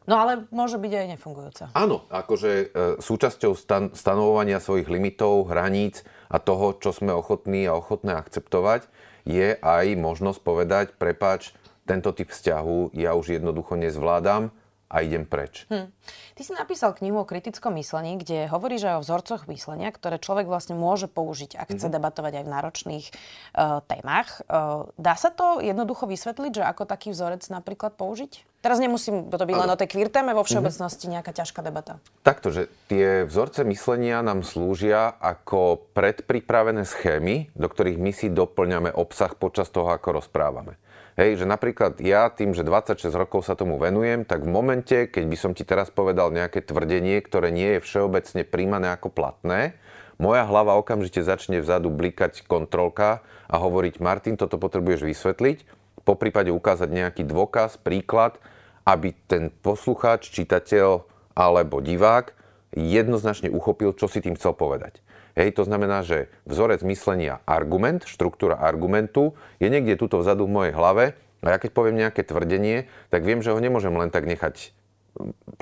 No 0.08 0.14
ale 0.16 0.48
môže 0.48 0.80
byť 0.80 0.92
aj 1.04 1.06
nefungujúca. 1.14 1.64
Áno, 1.76 2.08
akože 2.08 2.50
e, 2.50 2.66
súčasťou 2.96 3.52
stan- 3.52 3.92
stanovovania 3.92 4.56
svojich 4.56 4.88
limitov, 4.88 5.52
hraníc 5.52 6.00
a 6.32 6.40
toho, 6.40 6.72
čo 6.80 6.96
sme 6.96 7.12
ochotní 7.12 7.68
a 7.68 7.76
ochotné 7.76 8.16
akceptovať, 8.16 8.88
je 9.28 9.60
aj 9.60 9.84
možnosť 10.00 10.40
povedať, 10.40 10.86
prepáč, 10.96 11.52
tento 11.84 12.16
typ 12.16 12.32
vzťahu 12.32 12.96
ja 12.96 13.12
už 13.12 13.36
jednoducho 13.36 13.76
nezvládam, 13.76 14.48
a 14.88 15.04
idem 15.04 15.28
preč. 15.28 15.68
Hm. 15.68 15.92
Ty 16.32 16.42
si 16.42 16.52
napísal 16.56 16.96
knihu 16.96 17.20
o 17.20 17.28
kritickom 17.28 17.76
myslení, 17.76 18.16
kde 18.16 18.48
hovoríš 18.48 18.88
aj 18.88 18.94
o 18.96 19.04
vzorcoch 19.04 19.44
myslenia, 19.52 19.92
ktoré 19.92 20.16
človek 20.16 20.48
vlastne 20.48 20.74
môže 20.74 21.12
použiť, 21.12 21.60
ak 21.60 21.76
chce 21.76 21.86
mm-hmm. 21.86 21.96
debatovať 22.00 22.32
aj 22.40 22.44
v 22.48 22.52
náročných 22.52 23.06
uh, 23.08 23.84
témach. 23.84 24.40
Uh, 24.48 24.88
dá 24.96 25.12
sa 25.20 25.28
to 25.28 25.60
jednoducho 25.60 26.08
vysvetliť, 26.08 26.52
že 26.58 26.64
ako 26.64 26.88
taký 26.88 27.12
vzorec 27.12 27.44
napríklad 27.52 28.00
použiť? 28.00 28.48
Teraz 28.58 28.82
nemusím 28.82 29.30
to 29.30 29.38
byť 29.38 29.54
len 29.54 29.70
o 29.70 29.78
tej 29.78 29.86
queer 29.86 30.10
téme, 30.10 30.34
vo 30.34 30.42
mhm. 30.42 30.48
všeobecnosti 30.48 31.06
nejaká 31.12 31.30
ťažká 31.36 31.60
debata. 31.60 32.00
Takto, 32.24 32.48
že 32.48 32.72
tie 32.88 33.28
vzorce 33.28 33.62
myslenia 33.68 34.24
nám 34.24 34.42
slúžia 34.42 35.14
ako 35.20 35.84
predpripravené 35.92 36.82
schémy, 36.88 37.52
do 37.54 37.68
ktorých 37.68 38.00
my 38.00 38.10
si 38.10 38.32
doplňame 38.32 38.90
obsah 38.90 39.36
počas 39.36 39.68
toho, 39.68 39.92
ako 39.92 40.24
rozprávame. 40.24 40.80
Hej, 41.18 41.42
že 41.42 41.50
napríklad 41.50 41.98
ja 41.98 42.30
tým, 42.30 42.54
že 42.54 42.62
26 42.62 43.10
rokov 43.10 43.42
sa 43.42 43.58
tomu 43.58 43.74
venujem, 43.74 44.22
tak 44.22 44.46
v 44.46 44.54
momente, 44.54 45.10
keď 45.10 45.24
by 45.26 45.34
som 45.34 45.50
ti 45.50 45.66
teraz 45.66 45.90
povedal 45.90 46.30
nejaké 46.30 46.62
tvrdenie, 46.62 47.18
ktoré 47.26 47.50
nie 47.50 47.74
je 47.74 47.82
všeobecne 47.82 48.46
príjmané 48.46 48.94
ako 48.94 49.10
platné, 49.10 49.74
moja 50.22 50.46
hlava 50.46 50.78
okamžite 50.78 51.18
začne 51.26 51.58
vzadu 51.58 51.90
blikať 51.90 52.46
kontrolka 52.46 53.26
a 53.50 53.58
hovoriť, 53.58 53.98
Martin, 53.98 54.38
toto 54.38 54.62
potrebuješ 54.62 55.02
vysvetliť, 55.02 55.58
po 56.06 56.14
prípade 56.14 56.54
ukázať 56.54 56.86
nejaký 56.86 57.26
dôkaz, 57.26 57.82
príklad, 57.82 58.38
aby 58.86 59.10
ten 59.26 59.50
poslucháč, 59.50 60.30
čitateľ 60.30 61.02
alebo 61.34 61.82
divák 61.82 62.30
jednoznačne 62.78 63.50
uchopil, 63.50 63.90
čo 63.90 64.06
si 64.06 64.22
tým 64.22 64.38
chcel 64.38 64.54
povedať. 64.54 65.02
Hej, 65.38 65.54
to 65.54 65.62
znamená, 65.62 66.02
že 66.02 66.26
vzorec 66.50 66.82
myslenia 66.82 67.38
argument, 67.46 68.02
štruktúra 68.02 68.58
argumentu 68.58 69.38
je 69.62 69.70
niekde 69.70 69.94
tuto 69.94 70.18
vzadu 70.18 70.50
v 70.50 70.54
mojej 70.58 70.72
hlave 70.74 71.14
a 71.46 71.54
ja 71.54 71.62
keď 71.62 71.70
poviem 71.70 71.94
nejaké 71.94 72.26
tvrdenie, 72.26 72.90
tak 73.14 73.22
viem, 73.22 73.38
že 73.38 73.54
ho 73.54 73.62
nemôžem 73.62 73.94
len 73.94 74.10
tak 74.10 74.26
nechať 74.26 74.74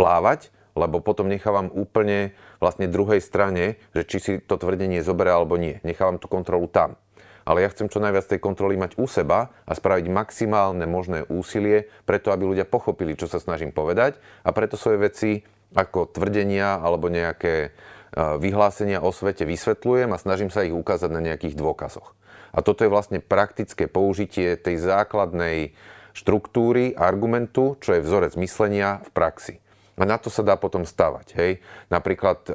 plávať, 0.00 0.48
lebo 0.72 1.04
potom 1.04 1.28
nechávam 1.28 1.68
úplne 1.68 2.32
vlastne 2.56 2.88
druhej 2.88 3.20
strane, 3.20 3.76
že 3.92 4.08
či 4.08 4.16
si 4.16 4.32
to 4.40 4.56
tvrdenie 4.56 5.04
zoberie 5.04 5.36
alebo 5.36 5.60
nie. 5.60 5.76
Nechávam 5.84 6.16
tú 6.16 6.24
kontrolu 6.24 6.72
tam. 6.72 6.96
Ale 7.44 7.60
ja 7.60 7.68
chcem 7.68 7.92
čo 7.92 8.00
najviac 8.00 8.32
tej 8.32 8.40
kontroly 8.40 8.80
mať 8.80 8.96
u 8.96 9.04
seba 9.04 9.52
a 9.68 9.72
spraviť 9.76 10.08
maximálne 10.08 10.88
možné 10.88 11.28
úsilie 11.28 11.92
preto, 12.08 12.32
aby 12.32 12.48
ľudia 12.48 12.64
pochopili, 12.64 13.12
čo 13.12 13.28
sa 13.28 13.36
snažím 13.36 13.76
povedať 13.76 14.16
a 14.40 14.56
preto 14.56 14.80
svoje 14.80 15.04
veci 15.04 15.30
ako 15.76 16.10
tvrdenia 16.16 16.80
alebo 16.80 17.12
nejaké 17.12 17.76
vyhlásenia 18.16 19.04
o 19.04 19.12
svete 19.12 19.44
vysvetľujem 19.44 20.08
a 20.10 20.18
snažím 20.18 20.48
sa 20.48 20.64
ich 20.64 20.72
ukázať 20.72 21.12
na 21.12 21.20
nejakých 21.20 21.54
dôkazoch. 21.54 22.16
A 22.56 22.64
toto 22.64 22.82
je 22.82 22.90
vlastne 22.90 23.20
praktické 23.20 23.84
použitie 23.84 24.56
tej 24.56 24.80
základnej 24.80 25.76
štruktúry, 26.16 26.96
argumentu, 26.96 27.76
čo 27.84 27.92
je 27.92 28.00
vzorec 28.00 28.32
myslenia 28.40 29.04
v 29.04 29.10
praxi. 29.12 29.54
A 30.00 30.08
na 30.08 30.16
to 30.16 30.32
sa 30.32 30.40
dá 30.40 30.56
potom 30.56 30.88
stavať. 30.88 31.36
Hej? 31.36 31.60
Napríklad 31.92 32.48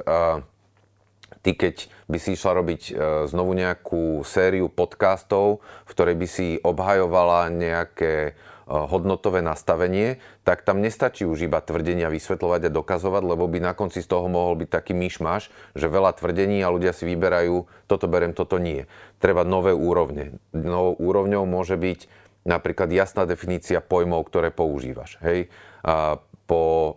ty, 1.46 1.50
keď 1.54 1.86
by 2.10 2.18
si 2.18 2.34
išla 2.34 2.58
robiť 2.58 2.82
znovu 3.30 3.54
nejakú 3.54 4.26
sériu 4.26 4.66
podcastov, 4.66 5.62
v 5.86 5.90
ktorej 5.94 6.16
by 6.18 6.26
si 6.26 6.58
obhajovala 6.58 7.54
nejaké 7.54 8.34
hodnotové 8.72 9.44
nastavenie, 9.44 10.16
tak 10.48 10.64
tam 10.64 10.80
nestačí 10.80 11.28
už 11.28 11.44
iba 11.44 11.60
tvrdenia 11.60 12.08
vysvetľovať 12.08 12.72
a 12.72 12.74
dokazovať, 12.74 13.22
lebo 13.28 13.44
by 13.44 13.58
na 13.60 13.76
konci 13.76 14.00
z 14.00 14.08
toho 14.08 14.32
mohol 14.32 14.56
byť 14.64 14.68
taký 14.72 14.96
myšmaš, 14.96 15.52
že 15.76 15.92
veľa 15.92 16.16
tvrdení 16.16 16.64
a 16.64 16.72
ľudia 16.72 16.96
si 16.96 17.04
vyberajú, 17.04 17.68
toto 17.84 18.08
berem, 18.08 18.32
toto 18.32 18.56
nie. 18.56 18.88
Treba 19.20 19.44
nové 19.44 19.76
úrovne. 19.76 20.40
Novou 20.56 20.96
úrovňou 20.96 21.44
môže 21.44 21.76
byť 21.76 22.08
napríklad 22.48 22.88
jasná 22.88 23.28
definícia 23.28 23.84
pojmov, 23.84 24.24
ktoré 24.32 24.48
používaš. 24.48 25.20
Hej? 25.20 25.52
A 25.84 26.16
po 26.48 26.96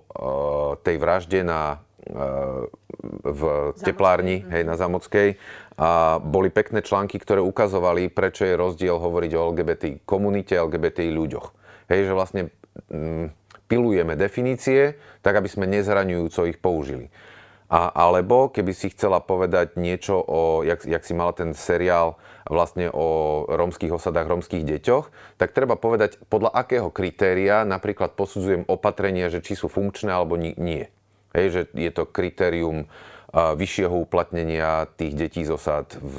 tej 0.82 0.96
vražde 0.96 1.44
na 1.44 1.84
v 3.26 3.74
teplárni, 3.82 4.46
hej, 4.54 4.62
na 4.62 4.78
Zamockej. 4.78 5.42
A 5.76 6.22
boli 6.22 6.54
pekné 6.54 6.86
články, 6.86 7.18
ktoré 7.20 7.42
ukazovali, 7.42 8.14
prečo 8.14 8.46
je 8.46 8.56
rozdiel 8.56 8.96
hovoriť 8.96 9.32
o 9.36 9.42
LGBT 9.52 9.84
komunite, 10.06 10.56
LGBT 10.56 11.10
ľuďoch. 11.10 11.65
Hej, 11.90 12.10
že 12.10 12.14
vlastne 12.18 12.42
mm, 12.90 13.34
pilujeme 13.70 14.14
definície, 14.18 14.98
tak 15.22 15.38
aby 15.42 15.50
sme 15.50 15.70
nezraňujúco 15.70 16.50
ich 16.50 16.58
použili. 16.62 17.10
A, 17.66 17.90
alebo 17.90 18.54
keby 18.54 18.78
si 18.78 18.94
chcela 18.94 19.18
povedať 19.18 19.74
niečo 19.74 20.22
o, 20.22 20.62
jak, 20.62 20.86
jak 20.86 21.02
si 21.02 21.18
mala 21.18 21.34
ten 21.34 21.58
seriál 21.58 22.14
vlastne 22.46 22.94
o 22.94 23.42
rómskych 23.50 23.90
osadách, 23.90 24.30
rómskych 24.30 24.62
deťoch, 24.62 25.10
tak 25.42 25.50
treba 25.50 25.74
povedať, 25.74 26.22
podľa 26.30 26.54
akého 26.54 26.94
kritéria 26.94 27.66
napríklad 27.66 28.14
posudzujem 28.14 28.70
opatrenia, 28.70 29.34
že 29.34 29.42
či 29.42 29.58
sú 29.58 29.66
funkčné 29.66 30.14
alebo 30.14 30.38
nie. 30.38 30.86
Hej, 31.34 31.48
že 31.50 31.62
je 31.74 31.90
to 31.90 32.06
kritérium 32.06 32.86
vyššieho 33.34 33.98
uplatnenia 33.98 34.88
tých 34.96 35.18
detí 35.18 35.42
z 35.44 35.58
osad 35.58 35.98
v 35.98 36.18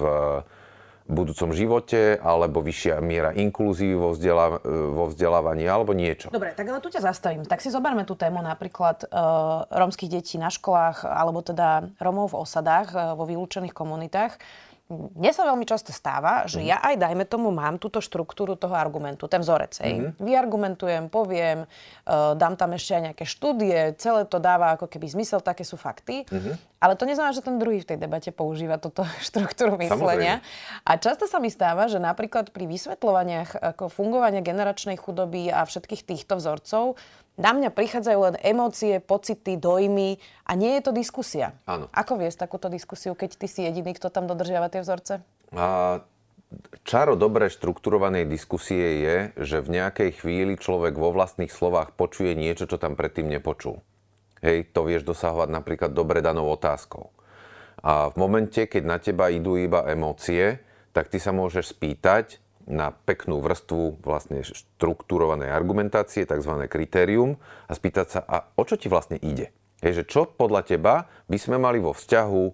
budúcom 1.06 1.54
živote, 1.54 2.18
alebo 2.18 2.62
vyššia 2.62 2.98
miera 2.98 3.30
inkluzívy 3.32 3.94
vo, 3.94 4.10
vzdelá- 4.12 4.62
vo 4.66 5.04
vzdelávaní, 5.10 5.64
alebo 5.66 5.94
niečo. 5.94 6.28
Dobre, 6.34 6.52
tak 6.52 6.66
ale 6.66 6.82
tu 6.82 6.90
ťa 6.90 7.02
zastavím. 7.02 7.46
Tak 7.46 7.62
si 7.62 7.70
zoberme 7.70 8.02
tú 8.02 8.18
tému 8.18 8.42
napríklad 8.42 9.06
uh, 9.06 9.64
rómskych 9.70 10.10
detí 10.10 10.36
na 10.36 10.50
školách, 10.50 11.06
alebo 11.06 11.42
teda 11.42 11.90
Rómov 12.02 12.34
v 12.34 12.42
osadách, 12.42 12.88
uh, 12.92 13.14
vo 13.14 13.24
vylúčených 13.24 13.74
komunitách. 13.74 14.38
Mne 14.86 15.34
sa 15.34 15.42
veľmi 15.42 15.66
často 15.66 15.90
stáva, 15.90 16.46
že 16.46 16.62
mm. 16.62 16.66
ja 16.70 16.78
aj, 16.78 16.94
dajme 16.94 17.26
tomu, 17.26 17.50
mám 17.50 17.74
túto 17.74 17.98
štruktúru 17.98 18.54
toho 18.54 18.78
argumentu, 18.78 19.26
ten 19.26 19.42
vzorec. 19.42 19.82
Mm. 19.82 20.14
Vyargumentujem, 20.22 21.10
poviem, 21.10 21.66
uh, 21.66 22.38
dám 22.38 22.54
tam 22.54 22.70
ešte 22.70 22.94
aj 22.94 23.02
nejaké 23.10 23.24
štúdie, 23.26 23.98
celé 23.98 24.22
to 24.30 24.38
dáva 24.38 24.78
ako 24.78 24.86
keby 24.86 25.10
zmysel, 25.10 25.42
také 25.42 25.66
sú 25.66 25.74
fakty. 25.74 26.22
Mm. 26.30 26.54
Ale 26.78 26.94
to 26.94 27.02
neznamená, 27.02 27.34
že 27.34 27.42
ten 27.42 27.58
druhý 27.58 27.82
v 27.82 27.88
tej 27.90 27.98
debate 27.98 28.30
používa 28.30 28.78
túto 28.78 29.02
štruktúru 29.26 29.74
myslenia. 29.82 30.38
Samozrejme. 30.38 30.86
A 30.86 30.92
často 31.02 31.26
sa 31.26 31.42
mi 31.42 31.50
stáva, 31.50 31.90
že 31.90 31.98
napríklad 31.98 32.54
pri 32.54 32.70
vysvetľovaniach 32.70 33.58
ako 33.74 33.90
fungovania 33.90 34.38
generačnej 34.38 34.94
chudoby 35.02 35.50
a 35.50 35.66
všetkých 35.66 36.06
týchto 36.06 36.38
vzorcov 36.38 36.94
na 37.36 37.52
mňa 37.52 37.68
prichádzajú 37.72 38.18
len 38.32 38.36
emócie, 38.40 38.96
pocity, 39.00 39.60
dojmy 39.60 40.16
a 40.48 40.56
nie 40.56 40.80
je 40.80 40.82
to 40.88 40.92
diskusia. 40.96 41.52
Áno. 41.68 41.92
Ako 41.92 42.16
viesť 42.16 42.48
takúto 42.48 42.72
diskusiu, 42.72 43.12
keď 43.12 43.36
ty 43.36 43.46
si 43.46 43.60
jediný, 43.68 43.92
kto 43.92 44.08
tam 44.08 44.24
dodržiava 44.24 44.72
tie 44.72 44.80
vzorce? 44.80 45.20
A 45.52 46.00
čaro 46.88 47.14
dobre 47.14 47.52
štrukturovanej 47.52 48.24
diskusie 48.24 49.04
je, 49.04 49.16
že 49.36 49.60
v 49.60 49.68
nejakej 49.80 50.10
chvíli 50.24 50.56
človek 50.56 50.96
vo 50.96 51.12
vlastných 51.12 51.52
slovách 51.52 51.92
počuje 51.92 52.32
niečo, 52.32 52.64
čo 52.64 52.80
tam 52.80 52.96
predtým 52.96 53.28
nepočul. 53.28 53.84
Hej, 54.40 54.72
to 54.72 54.84
vieš 54.84 55.04
dosahovať 55.04 55.48
napríklad 55.52 55.90
dobre 55.92 56.24
danou 56.24 56.48
otázkou. 56.52 57.12
A 57.84 58.08
v 58.08 58.16
momente, 58.16 58.64
keď 58.64 58.82
na 58.84 58.96
teba 58.96 59.28
idú 59.28 59.60
iba 59.60 59.84
emócie, 59.84 60.60
tak 60.96 61.12
ty 61.12 61.20
sa 61.20 61.36
môžeš 61.36 61.76
spýtať, 61.76 62.40
na 62.66 62.90
peknú 62.90 63.38
vrstvu 63.38 64.02
vlastne 64.02 64.42
štruktúrovanej 64.42 65.54
argumentácie, 65.54 66.26
tzv. 66.26 66.52
kritérium 66.66 67.38
a 67.70 67.72
spýtať 67.72 68.06
sa, 68.10 68.20
a 68.26 68.50
o 68.58 68.62
čo 68.66 68.74
ti 68.74 68.90
vlastne 68.90 69.16
ide? 69.22 69.54
Je, 69.80 70.02
že 70.02 70.04
čo 70.04 70.26
podľa 70.26 70.66
teba 70.66 70.94
by 71.30 71.38
sme 71.38 71.56
mali 71.62 71.78
vo 71.78 71.94
vzťahu 71.94 72.44
a, 72.46 72.52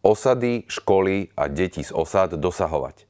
osady, 0.00 0.64
školy 0.64 1.36
a 1.36 1.52
detí 1.52 1.84
z 1.84 1.92
osad 1.92 2.40
dosahovať? 2.40 3.04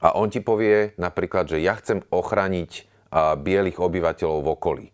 A 0.00 0.16
on 0.16 0.32
ti 0.32 0.40
povie 0.40 0.96
napríklad, 0.96 1.50
že 1.50 1.60
ja 1.60 1.74
chcem 1.76 2.06
ochrániť 2.08 2.86
a, 3.10 3.34
bielých 3.34 3.82
obyvateľov 3.82 4.38
v 4.46 4.52
okolí. 4.54 4.86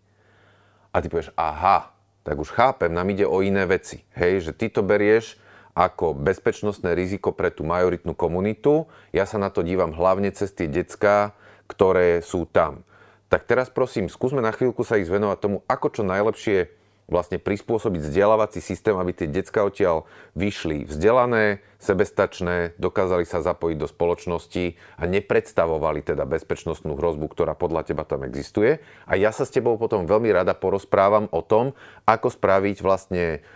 A 0.97 1.05
ty 1.05 1.13
povieš, 1.13 1.37
aha, 1.37 1.93
tak 2.25 2.41
už 2.41 2.57
chápem, 2.57 2.89
nám 2.89 3.13
ide 3.13 3.29
o 3.29 3.45
iné 3.45 3.69
veci. 3.69 4.03
Hej, 4.17 4.51
že 4.51 4.53
ty 4.57 4.73
to 4.73 4.81
berieš 4.81 5.37
ako 5.77 6.17
bezpečnostné 6.17 6.97
riziko 6.97 7.37
pre 7.37 7.53
tú 7.53 7.69
majoritnú 7.69 8.17
komunitu. 8.17 8.89
Ja 9.13 9.29
sa 9.29 9.37
na 9.37 9.53
to 9.53 9.61
dívam 9.61 9.93
hlavne 9.93 10.33
cez 10.33 10.57
tie 10.57 10.65
decká, 10.65 11.37
ktoré 11.69 12.25
sú 12.25 12.49
tam. 12.49 12.89
Tak 13.29 13.45
teraz 13.45 13.69
prosím, 13.69 14.09
skúsme 14.09 14.41
na 14.41 14.57
chvíľku 14.57 14.89
sa 14.89 14.97
ich 14.97 15.05
zvenovať 15.05 15.39
tomu, 15.39 15.57
ako 15.69 15.87
čo 15.93 16.03
najlepšie 16.07 16.73
vlastne 17.07 17.39
prispôsobiť 17.39 18.03
vzdelávací 18.03 18.59
systém, 18.59 18.95
aby 18.99 19.15
tie 19.15 19.31
decka 19.31 19.63
odtiaľ 19.63 20.11
vyšli 20.35 20.91
vzdelané, 20.91 21.63
sebestačné, 21.79 22.75
dokázali 22.83 23.23
sa 23.23 23.47
zapojiť 23.47 23.77
do 23.79 23.87
spoločnosti 23.87 24.75
a 24.99 25.03
nepredstavovali 25.07 26.03
teda 26.03 26.27
bezpečnostnú 26.27 26.99
hrozbu, 26.99 27.31
ktorá 27.31 27.55
podľa 27.55 27.95
teba 27.95 28.03
tam 28.03 28.27
existuje. 28.27 28.83
A 29.07 29.15
ja 29.15 29.31
sa 29.31 29.47
s 29.47 29.55
tebou 29.55 29.79
potom 29.79 30.11
veľmi 30.11 30.35
rada 30.35 30.59
porozprávam 30.59 31.31
o 31.31 31.47
tom, 31.47 31.79
ako 32.11 32.35
spraviť 32.35 32.83
vlastne 32.83 33.47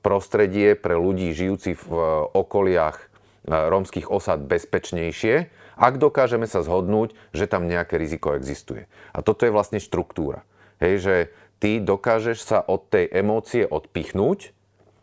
prostredie 0.00 0.72
pre 0.74 0.96
ľudí 0.96 1.30
žijúci 1.36 1.76
v 1.76 1.86
okoliach 2.32 2.98
rómskych 3.46 4.10
osad 4.10 4.42
bezpečnejšie, 4.48 5.52
ak 5.76 6.00
dokážeme 6.00 6.48
sa 6.48 6.64
zhodnúť, 6.64 7.12
že 7.36 7.44
tam 7.44 7.68
nejaké 7.68 8.00
riziko 8.00 8.32
existuje. 8.32 8.88
A 9.12 9.20
toto 9.20 9.44
je 9.44 9.52
vlastne 9.52 9.76
štruktúra. 9.76 10.42
Hej, 10.80 10.94
že 11.04 11.16
ty 11.60 11.78
dokážeš 11.78 12.42
sa 12.42 12.58
od 12.64 12.88
tej 12.88 13.06
emócie 13.12 13.68
odpichnúť, 13.68 14.56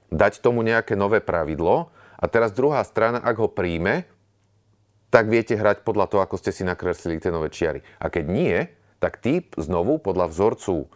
dať 0.10 0.42
tomu 0.42 0.66
nejaké 0.66 0.98
nové 0.98 1.22
pravidlo 1.22 1.94
a 2.18 2.26
teraz 2.26 2.54
druhá 2.54 2.82
strana, 2.86 3.22
ak 3.22 3.38
ho 3.38 3.50
príjme, 3.50 4.10
tak 5.14 5.30
viete 5.30 5.54
hrať 5.54 5.86
podľa 5.86 6.10
toho, 6.10 6.22
ako 6.26 6.42
ste 6.42 6.50
si 6.50 6.66
nakreslili 6.66 7.22
tie 7.22 7.30
nové 7.30 7.54
čiary. 7.54 7.86
A 8.02 8.10
keď 8.10 8.26
nie, 8.26 8.58
tak 8.98 9.22
ty 9.22 9.46
znovu 9.54 10.02
podľa 10.02 10.34
vzorcu 10.34 10.90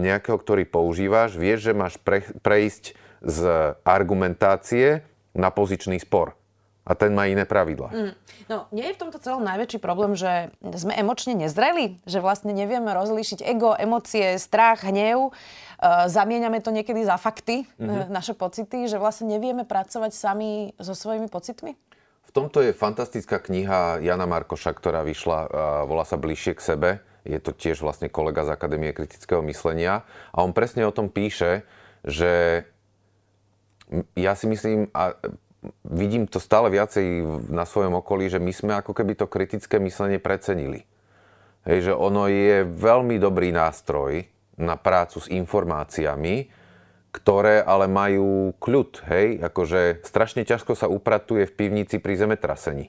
nejakého, 0.00 0.36
ktorý 0.40 0.64
používaš, 0.64 1.36
vieš, 1.36 1.70
že 1.70 1.72
máš 1.76 2.00
pre, 2.00 2.24
prejsť 2.40 2.96
z 3.20 3.38
argumentácie 3.84 5.04
na 5.36 5.52
pozičný 5.52 6.00
spor. 6.00 6.34
A 6.82 6.98
ten 6.98 7.14
má 7.14 7.30
iné 7.30 7.46
pravidla. 7.46 7.94
Mm. 7.94 8.12
No, 8.50 8.66
nie 8.74 8.82
je 8.90 8.98
v 8.98 9.02
tomto 9.06 9.22
celom 9.22 9.46
najväčší 9.46 9.78
problém, 9.78 10.18
že 10.18 10.50
sme 10.74 10.98
emočne 10.98 11.38
nezreli? 11.38 12.02
Že 12.10 12.18
vlastne 12.18 12.50
nevieme 12.50 12.90
rozlíšiť 12.90 13.38
ego, 13.46 13.70
emócie, 13.78 14.34
strach, 14.42 14.82
hnev? 14.82 15.30
Uh, 15.30 16.10
zamieňame 16.10 16.58
to 16.58 16.74
niekedy 16.74 17.06
za 17.06 17.22
fakty, 17.22 17.70
mm-hmm. 17.78 18.10
naše 18.10 18.34
pocity, 18.34 18.90
že 18.90 18.98
vlastne 18.98 19.30
nevieme 19.30 19.62
pracovať 19.62 20.10
sami 20.10 20.74
so 20.82 20.98
svojimi 20.98 21.30
pocitmi? 21.30 21.78
V 22.26 22.30
tomto 22.34 22.58
je 22.58 22.74
fantastická 22.74 23.38
kniha 23.38 24.02
Jana 24.02 24.26
Markoša, 24.26 24.74
ktorá 24.74 25.06
vyšla, 25.06 25.38
uh, 25.46 25.48
volá 25.86 26.02
sa 26.02 26.18
Bližšie 26.18 26.58
k 26.58 26.66
sebe 26.66 26.90
je 27.22 27.38
to 27.38 27.54
tiež 27.54 27.82
vlastne 27.82 28.10
kolega 28.10 28.42
z 28.42 28.54
Akadémie 28.54 28.90
kritického 28.90 29.42
myslenia 29.46 30.02
a 30.34 30.42
on 30.42 30.50
presne 30.54 30.82
o 30.86 30.94
tom 30.94 31.06
píše, 31.10 31.62
že 32.02 32.64
ja 34.16 34.32
si 34.34 34.48
myslím, 34.48 34.88
a 34.96 35.14
vidím 35.86 36.26
to 36.26 36.42
stále 36.42 36.72
viacej 36.72 37.22
na 37.52 37.62
svojom 37.62 38.00
okolí, 38.02 38.26
že 38.26 38.42
my 38.42 38.52
sme 38.52 38.72
ako 38.74 38.96
keby 38.96 39.14
to 39.14 39.30
kritické 39.30 39.78
myslenie 39.78 40.18
precenili. 40.18 40.88
Hej, 41.62 41.90
že 41.90 41.94
ono 41.94 42.26
je 42.26 42.66
veľmi 42.66 43.22
dobrý 43.22 43.54
nástroj 43.54 44.26
na 44.58 44.74
prácu 44.74 45.22
s 45.22 45.30
informáciami, 45.30 46.50
ktoré 47.12 47.60
ale 47.62 47.86
majú 47.86 48.56
kľud, 48.56 49.04
hej, 49.12 49.38
akože 49.44 50.02
strašne 50.02 50.48
ťažko 50.48 50.72
sa 50.74 50.88
upratuje 50.88 51.44
v 51.44 51.54
pivnici 51.54 52.00
pri 52.00 52.16
zemetrasení, 52.16 52.88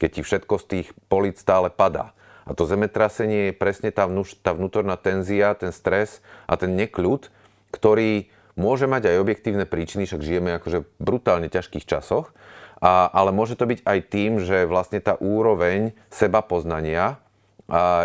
keď 0.00 0.10
ti 0.18 0.20
všetko 0.24 0.54
z 0.56 0.64
tých 0.66 0.88
políc 1.06 1.38
stále 1.38 1.68
padá. 1.68 2.16
A 2.48 2.56
to 2.56 2.64
zemetrasenie 2.64 3.52
je 3.52 3.54
presne 3.54 3.92
tá, 3.92 4.08
vnúš, 4.08 4.40
tá 4.40 4.56
vnútorná 4.56 4.96
tenzia, 4.96 5.52
ten 5.52 5.70
stres 5.70 6.24
a 6.48 6.56
ten 6.56 6.72
nekľud, 6.74 7.28
ktorý 7.70 8.32
môže 8.56 8.88
mať 8.88 9.12
aj 9.12 9.22
objektívne 9.22 9.68
príčiny, 9.68 10.08
však 10.08 10.24
žijeme 10.24 10.56
akože 10.56 10.82
v 10.82 10.88
brutálne 10.96 11.52
ťažkých 11.52 11.84
časoch, 11.84 12.32
a, 12.80 13.06
ale 13.12 13.30
môže 13.30 13.54
to 13.54 13.68
byť 13.68 13.84
aj 13.84 13.98
tým, 14.08 14.40
že 14.40 14.64
vlastne 14.64 14.98
tá 15.04 15.20
úroveň 15.20 15.92
seba 16.08 16.40
poznania 16.40 17.20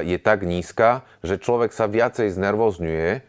je 0.03 0.19
tak 0.19 0.43
nízka, 0.43 1.08
že 1.23 1.39
človek 1.39 1.71
sa 1.71 1.88
viacej 1.88 2.36
znervozňuje 2.36 3.23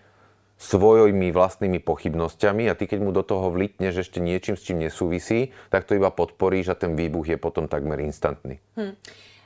svojimi 0.58 1.30
vlastnými 1.30 1.78
pochybnosťami 1.82 2.66
a 2.70 2.74
ty 2.74 2.90
keď 2.90 2.98
mu 3.02 3.10
do 3.14 3.22
toho 3.22 3.50
vlitneš 3.54 4.06
ešte 4.06 4.18
niečím, 4.18 4.58
s 4.58 4.66
čím 4.66 4.82
nesúvisí, 4.82 5.54
tak 5.70 5.86
to 5.86 5.94
iba 5.94 6.10
podporíš 6.10 6.74
a 6.74 6.78
ten 6.78 6.98
výbuch 6.98 7.26
je 7.26 7.38
potom 7.38 7.70
takmer 7.70 8.02
instantný. 8.02 8.58
Hm. 8.74 8.94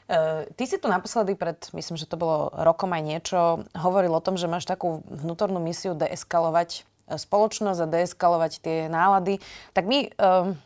Uh, 0.08 0.48
ty 0.56 0.64
si 0.64 0.80
tu 0.80 0.88
naposledy 0.88 1.36
pred, 1.36 1.60
myslím, 1.76 2.00
že 2.00 2.08
to 2.08 2.16
bolo 2.16 2.48
rokom 2.56 2.96
aj 2.96 3.02
niečo, 3.04 3.38
hovoril 3.76 4.16
o 4.16 4.24
tom, 4.24 4.40
že 4.40 4.48
máš 4.48 4.64
takú 4.64 5.04
vnútornú 5.04 5.60
misiu 5.60 5.92
deeskalovať 5.92 6.80
e, 6.80 7.20
spoločnosť 7.20 7.80
a 7.84 7.92
deeskalovať 7.92 8.52
tie 8.64 8.76
nálady. 8.88 9.36
Tak 9.76 9.84
my 9.84 10.08
uh, 10.16 10.56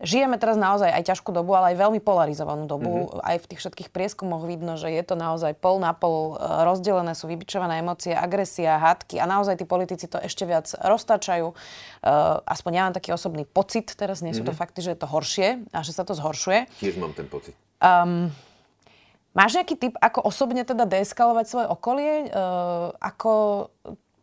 žijeme 0.00 0.40
teraz 0.40 0.56
naozaj 0.56 0.88
aj 0.88 1.12
ťažkú 1.12 1.28
dobu, 1.30 1.52
ale 1.52 1.76
aj 1.76 1.76
veľmi 1.76 2.00
polarizovanú 2.00 2.64
dobu. 2.64 3.04
Mm-hmm. 3.04 3.20
Aj 3.20 3.36
v 3.36 3.48
tých 3.52 3.60
všetkých 3.60 3.88
prieskumoch 3.92 4.48
vidno, 4.48 4.80
že 4.80 4.88
je 4.88 5.04
to 5.04 5.14
naozaj 5.14 5.52
pol 5.60 5.76
na 5.76 5.92
pol 5.92 6.40
rozdelené, 6.40 7.12
sú 7.12 7.28
vybičované 7.28 7.84
emócie, 7.84 8.16
agresia, 8.16 8.80
hádky 8.80 9.20
a 9.20 9.28
naozaj 9.28 9.60
tí 9.60 9.68
politici 9.68 10.08
to 10.08 10.16
ešte 10.16 10.48
viac 10.48 10.72
roztačajú. 10.72 11.52
Uh, 11.52 12.40
aspoň 12.48 12.70
ja 12.72 12.82
mám 12.88 12.96
taký 12.96 13.12
osobný 13.12 13.44
pocit, 13.44 13.92
teraz 13.92 14.24
nie 14.24 14.32
sú 14.32 14.40
mm-hmm. 14.40 14.48
to 14.48 14.54
mhm. 14.56 14.60
fakty, 14.60 14.78
že 14.80 14.90
je 14.96 15.00
to 15.04 15.08
horšie 15.08 15.48
a 15.68 15.78
že 15.84 15.92
sa 15.92 16.02
to 16.08 16.16
zhoršuje. 16.16 16.80
Tiež 16.80 16.96
mám 16.96 17.12
ten 17.12 17.28
pocit. 17.28 17.52
Um, 17.84 18.32
Máš 19.30 19.62
nejaký 19.62 19.74
tip, 19.78 19.94
ako 20.02 20.26
osobne 20.26 20.66
teda 20.66 20.90
deeskalovať 20.90 21.46
svoje 21.46 21.66
okolie? 21.70 22.12
Uh, 22.34 22.90
ako 22.98 23.32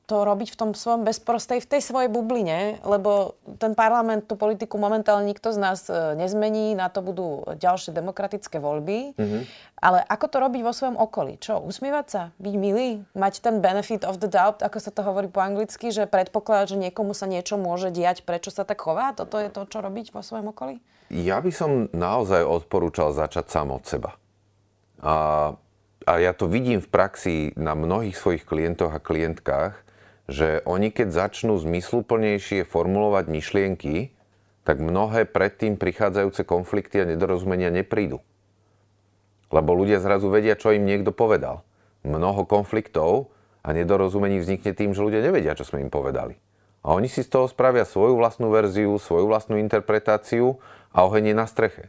to 0.07 0.23
robiť 0.23 0.55
v 0.55 0.59
tom 0.59 0.71
svojom 0.71 1.03
bezprostej, 1.03 1.59
v 1.59 1.67
tej 1.67 1.81
svojej 1.83 2.07
bubline, 2.07 2.79
lebo 2.87 3.35
ten 3.59 3.75
parlament, 3.75 4.23
tú 4.23 4.39
politiku 4.39 4.79
momentálne 4.79 5.27
nikto 5.27 5.51
z 5.51 5.59
nás 5.59 5.83
uh, 5.91 6.15
nezmení, 6.15 6.79
na 6.79 6.87
to 6.87 7.03
budú 7.03 7.43
ďalšie 7.59 7.91
demokratické 7.91 8.59
voľby. 8.59 9.19
Mm-hmm. 9.19 9.41
Ale 9.83 9.99
ako 10.07 10.25
to 10.31 10.37
robiť 10.39 10.61
vo 10.63 10.71
svojom 10.71 10.95
okolí? 10.95 11.35
Čo, 11.43 11.59
usmievať 11.59 12.05
sa? 12.07 12.21
Byť 12.39 12.55
milý? 12.55 13.03
Mať 13.19 13.43
ten 13.43 13.59
benefit 13.59 14.07
of 14.07 14.23
the 14.23 14.31
doubt, 14.31 14.63
ako 14.63 14.79
sa 14.79 14.95
to 14.95 15.03
hovorí 15.03 15.27
po 15.27 15.43
anglicky, 15.43 15.91
že 15.91 16.07
predpokladať, 16.07 16.75
že 16.75 16.81
niekomu 16.87 17.11
sa 17.11 17.27
niečo 17.27 17.59
môže 17.59 17.91
diať, 17.91 18.23
prečo 18.23 18.47
sa 18.47 18.63
tak 18.63 18.79
chová? 18.79 19.11
Toto 19.11 19.39
je 19.39 19.51
to, 19.51 19.67
čo 19.67 19.83
robiť 19.83 20.15
vo 20.15 20.23
svojom 20.23 20.55
okolí? 20.55 20.79
Ja 21.11 21.43
by 21.43 21.51
som 21.51 21.91
naozaj 21.91 22.47
odporúčal 22.47 23.11
začať 23.11 23.51
sám 23.51 23.75
od 23.75 23.83
seba. 23.83 24.15
A, 25.01 25.53
a 26.05 26.11
ja 26.17 26.31
to 26.33 26.49
vidím 26.49 26.81
v 26.81 26.89
praxi 26.89 27.35
na 27.53 27.77
mnohých 27.77 28.17
svojich 28.17 28.43
klientoch 28.43 28.93
a 28.93 29.03
klientkách, 29.03 29.75
že 30.27 30.59
oni 30.67 30.91
keď 30.91 31.13
začnú 31.13 31.55
zmysluplnejšie 31.55 32.67
formulovať 32.67 33.25
myšlienky, 33.31 34.11
tak 34.67 34.83
mnohé 34.83 35.23
predtým 35.23 35.79
prichádzajúce 35.79 36.43
konflikty 36.43 36.99
a 36.99 37.07
nedorozumenia 37.07 37.71
neprídu. 37.71 38.19
Lebo 39.47 39.71
ľudia 39.71 40.03
zrazu 40.03 40.27
vedia, 40.27 40.59
čo 40.59 40.75
im 40.75 40.83
niekto 40.83 41.15
povedal. 41.15 41.63
Mnoho 42.03 42.43
konfliktov 42.43 43.31
a 43.63 43.71
nedorozumení 43.71 44.43
vznikne 44.43 44.75
tým, 44.75 44.91
že 44.91 44.99
ľudia 44.99 45.23
nevedia, 45.23 45.55
čo 45.55 45.63
sme 45.63 45.79
im 45.79 45.87
povedali. 45.87 46.35
A 46.83 46.91
oni 46.91 47.07
si 47.07 47.23
z 47.23 47.31
toho 47.31 47.47
spravia 47.47 47.87
svoju 47.87 48.19
vlastnú 48.19 48.51
verziu, 48.51 48.91
svoju 48.99 49.27
vlastnú 49.31 49.55
interpretáciu 49.55 50.59
a 50.91 51.07
oheň 51.07 51.31
je 51.31 51.35
na 51.35 51.47
streche. 51.47 51.83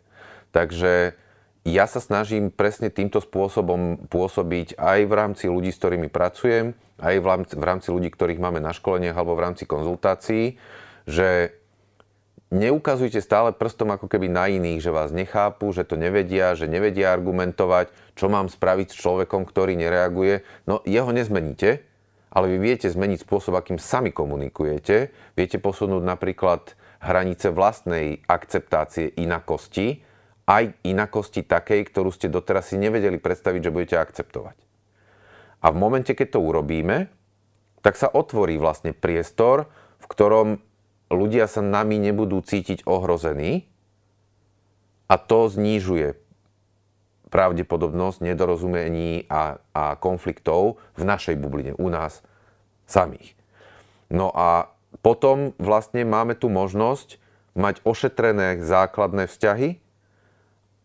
Takže 0.54 1.18
ja 1.66 1.84
sa 1.90 1.98
snažím 1.98 2.54
presne 2.54 2.88
týmto 2.88 3.18
spôsobom 3.18 4.08
pôsobiť 4.08 4.78
aj 4.78 4.98
v 5.04 5.12
rámci 5.12 5.44
ľudí, 5.50 5.74
s 5.74 5.80
ktorými 5.80 6.08
pracujem, 6.08 6.72
aj 6.98 7.14
v 7.54 7.62
rámci, 7.62 7.88
ľudí, 7.90 8.10
ktorých 8.10 8.42
máme 8.42 8.58
na 8.58 8.74
školeniach 8.74 9.14
alebo 9.14 9.38
v 9.38 9.44
rámci 9.46 9.64
konzultácií, 9.70 10.58
že 11.06 11.54
neukazujte 12.50 13.20
stále 13.20 13.52
prstom 13.52 13.94
ako 13.94 14.08
keby 14.08 14.26
na 14.32 14.48
iných, 14.48 14.80
že 14.82 14.90
vás 14.90 15.12
nechápu, 15.12 15.70
že 15.70 15.84
to 15.84 16.00
nevedia, 16.00 16.56
že 16.56 16.66
nevedia 16.66 17.12
argumentovať, 17.12 17.92
čo 18.16 18.26
mám 18.26 18.50
spraviť 18.50 18.88
s 18.90 18.98
človekom, 18.98 19.46
ktorý 19.46 19.76
nereaguje. 19.78 20.42
No 20.64 20.82
jeho 20.88 21.12
nezmeníte, 21.12 21.84
ale 22.32 22.50
vy 22.50 22.58
viete 22.60 22.88
zmeniť 22.88 23.24
spôsob, 23.24 23.56
akým 23.56 23.80
sami 23.80 24.10
komunikujete. 24.10 25.12
Viete 25.36 25.56
posunúť 25.60 26.02
napríklad 26.02 26.74
hranice 26.98 27.54
vlastnej 27.54 28.26
akceptácie 28.26 29.14
inakosti, 29.14 30.02
aj 30.48 30.80
inakosti 30.80 31.44
takej, 31.44 31.84
ktorú 31.92 32.08
ste 32.08 32.32
doteraz 32.32 32.72
si 32.72 32.80
nevedeli 32.80 33.20
predstaviť, 33.20 33.68
že 33.68 33.74
budete 33.74 33.96
akceptovať. 34.00 34.56
A 35.60 35.68
v 35.68 35.76
momente, 35.76 36.16
keď 36.16 36.38
to 36.38 36.40
urobíme, 36.40 37.12
tak 37.84 38.00
sa 38.00 38.08
otvorí 38.08 38.56
vlastne 38.56 38.96
priestor, 38.96 39.68
v 40.00 40.06
ktorom 40.08 40.48
ľudia 41.12 41.44
sa 41.44 41.60
nami 41.60 42.00
nebudú 42.00 42.40
cítiť 42.40 42.88
ohrození 42.88 43.68
a 45.08 45.20
to 45.20 45.52
znižuje 45.52 46.16
pravdepodobnosť 47.28 48.24
nedorozumení 48.24 49.28
a, 49.28 49.60
a 49.76 50.00
konfliktov 50.00 50.80
v 50.96 51.02
našej 51.04 51.36
bubline, 51.36 51.76
u 51.76 51.92
nás 51.92 52.24
samých. 52.88 53.36
No 54.08 54.32
a 54.32 54.72
potom 55.04 55.52
vlastne 55.60 56.08
máme 56.08 56.32
tu 56.32 56.48
možnosť 56.48 57.20
mať 57.52 57.84
ošetrené 57.84 58.64
základné 58.64 59.28
vzťahy 59.28 59.76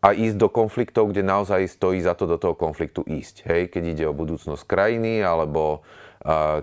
a 0.03 0.11
ísť 0.11 0.35
do 0.35 0.51
konfliktov, 0.51 1.15
kde 1.15 1.23
naozaj 1.23 1.63
stojí 1.71 2.03
za 2.03 2.11
to 2.11 2.27
do 2.27 2.35
toho 2.35 2.59
konfliktu 2.59 3.07
ísť. 3.07 3.47
Hej, 3.47 3.71
keď 3.71 3.83
ide 3.95 4.05
o 4.11 4.13
budúcnosť 4.13 4.67
krajiny 4.67 5.23
alebo 5.23 5.87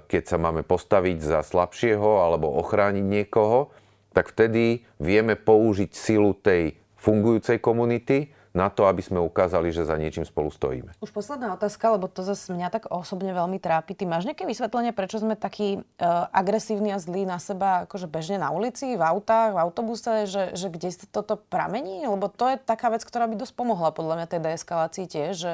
keď 0.05 0.23
sa 0.29 0.37
máme 0.37 0.61
postaviť 0.61 1.25
za 1.25 1.41
slabšieho 1.41 2.21
alebo 2.21 2.53
ochrániť 2.61 3.05
niekoho, 3.05 3.73
tak 4.13 4.37
vtedy 4.37 4.85
vieme 5.01 5.41
použiť 5.41 5.91
silu 5.97 6.37
tej 6.37 6.77
fungujúcej 7.01 7.61
komunity 7.65 8.29
na 8.51 8.67
to, 8.67 8.91
aby 8.91 8.99
sme 8.99 9.23
ukázali, 9.23 9.71
že 9.71 9.87
za 9.87 9.95
niečím 9.95 10.27
spolu 10.27 10.51
stojíme. 10.51 10.99
Už 10.99 11.15
posledná 11.15 11.55
otázka, 11.55 11.95
lebo 11.95 12.11
to 12.11 12.27
zase 12.27 12.51
mňa 12.51 12.75
tak 12.75 12.91
osobne 12.91 13.31
veľmi 13.31 13.63
trápi. 13.63 13.95
Ty 13.95 14.11
máš 14.11 14.27
nejaké 14.27 14.43
vysvetlenie, 14.43 14.91
prečo 14.91 15.23
sme 15.23 15.39
takí 15.39 15.79
uh, 15.79 16.27
agresívni 16.35 16.91
a 16.91 16.99
zlí 16.99 17.23
na 17.23 17.39
seba 17.39 17.87
akože 17.87 18.11
bežne 18.11 18.43
na 18.43 18.51
ulici, 18.51 18.99
v 18.99 19.03
autách, 19.07 19.55
v 19.55 19.63
autobuse, 19.63 20.27
že, 20.27 20.59
že 20.59 20.67
kde 20.67 20.91
toto 21.15 21.39
pramení? 21.39 22.03
Lebo 22.03 22.27
to 22.27 22.51
je 22.51 22.57
taká 22.59 22.91
vec, 22.91 23.07
ktorá 23.07 23.31
by 23.31 23.39
dosť 23.39 23.55
pomohla 23.55 23.95
podľa 23.95 24.19
mňa 24.19 24.27
tej 24.27 24.41
deeskalácii 24.43 25.07
tiež, 25.07 25.33
že 25.39 25.53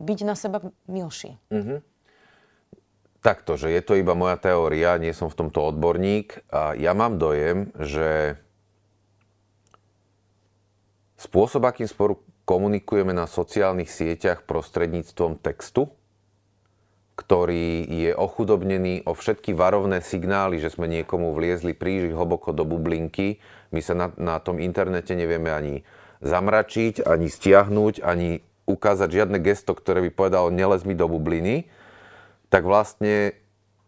byť 0.00 0.18
na 0.24 0.32
seba 0.32 0.64
milší. 0.88 1.36
Uh-huh. 1.52 1.84
Takto, 3.20 3.54
že 3.54 3.70
je 3.70 3.82
to 3.84 3.94
iba 3.94 4.16
moja 4.16 4.34
teória, 4.34 4.98
nie 4.98 5.12
som 5.14 5.28
v 5.28 5.36
tomto 5.36 5.62
odborník. 5.68 6.42
A 6.50 6.74
ja 6.74 6.96
mám 6.96 7.20
dojem, 7.20 7.70
že 7.78 8.40
spôsob, 11.22 11.62
akým 11.62 11.86
sporu 11.86 12.18
komunikujeme 12.42 13.14
na 13.14 13.30
sociálnych 13.30 13.86
sieťach 13.86 14.42
prostredníctvom 14.42 15.38
textu, 15.38 15.94
ktorý 17.14 17.86
je 17.86 18.10
ochudobnený 18.16 19.06
o 19.06 19.14
všetky 19.14 19.54
varovné 19.54 20.02
signály, 20.02 20.58
že 20.58 20.74
sme 20.74 20.90
niekomu 20.90 21.30
vliezli 21.38 21.76
príliš 21.76 22.18
hlboko 22.18 22.50
do 22.50 22.66
bublinky. 22.66 23.38
My 23.70 23.78
sa 23.78 23.94
na, 23.94 24.10
na 24.18 24.42
tom 24.42 24.58
internete 24.58 25.14
nevieme 25.14 25.54
ani 25.54 25.74
zamračiť, 26.24 27.06
ani 27.06 27.30
stiahnuť, 27.30 28.02
ani 28.02 28.42
ukázať 28.66 29.08
žiadne 29.08 29.38
gesto, 29.38 29.78
ktoré 29.78 30.02
by 30.08 30.10
povedalo 30.10 30.50
nelez 30.50 30.82
mi 30.82 30.98
do 30.98 31.06
bubliny 31.06 31.70
tak 32.52 32.68
vlastne, 32.68 33.32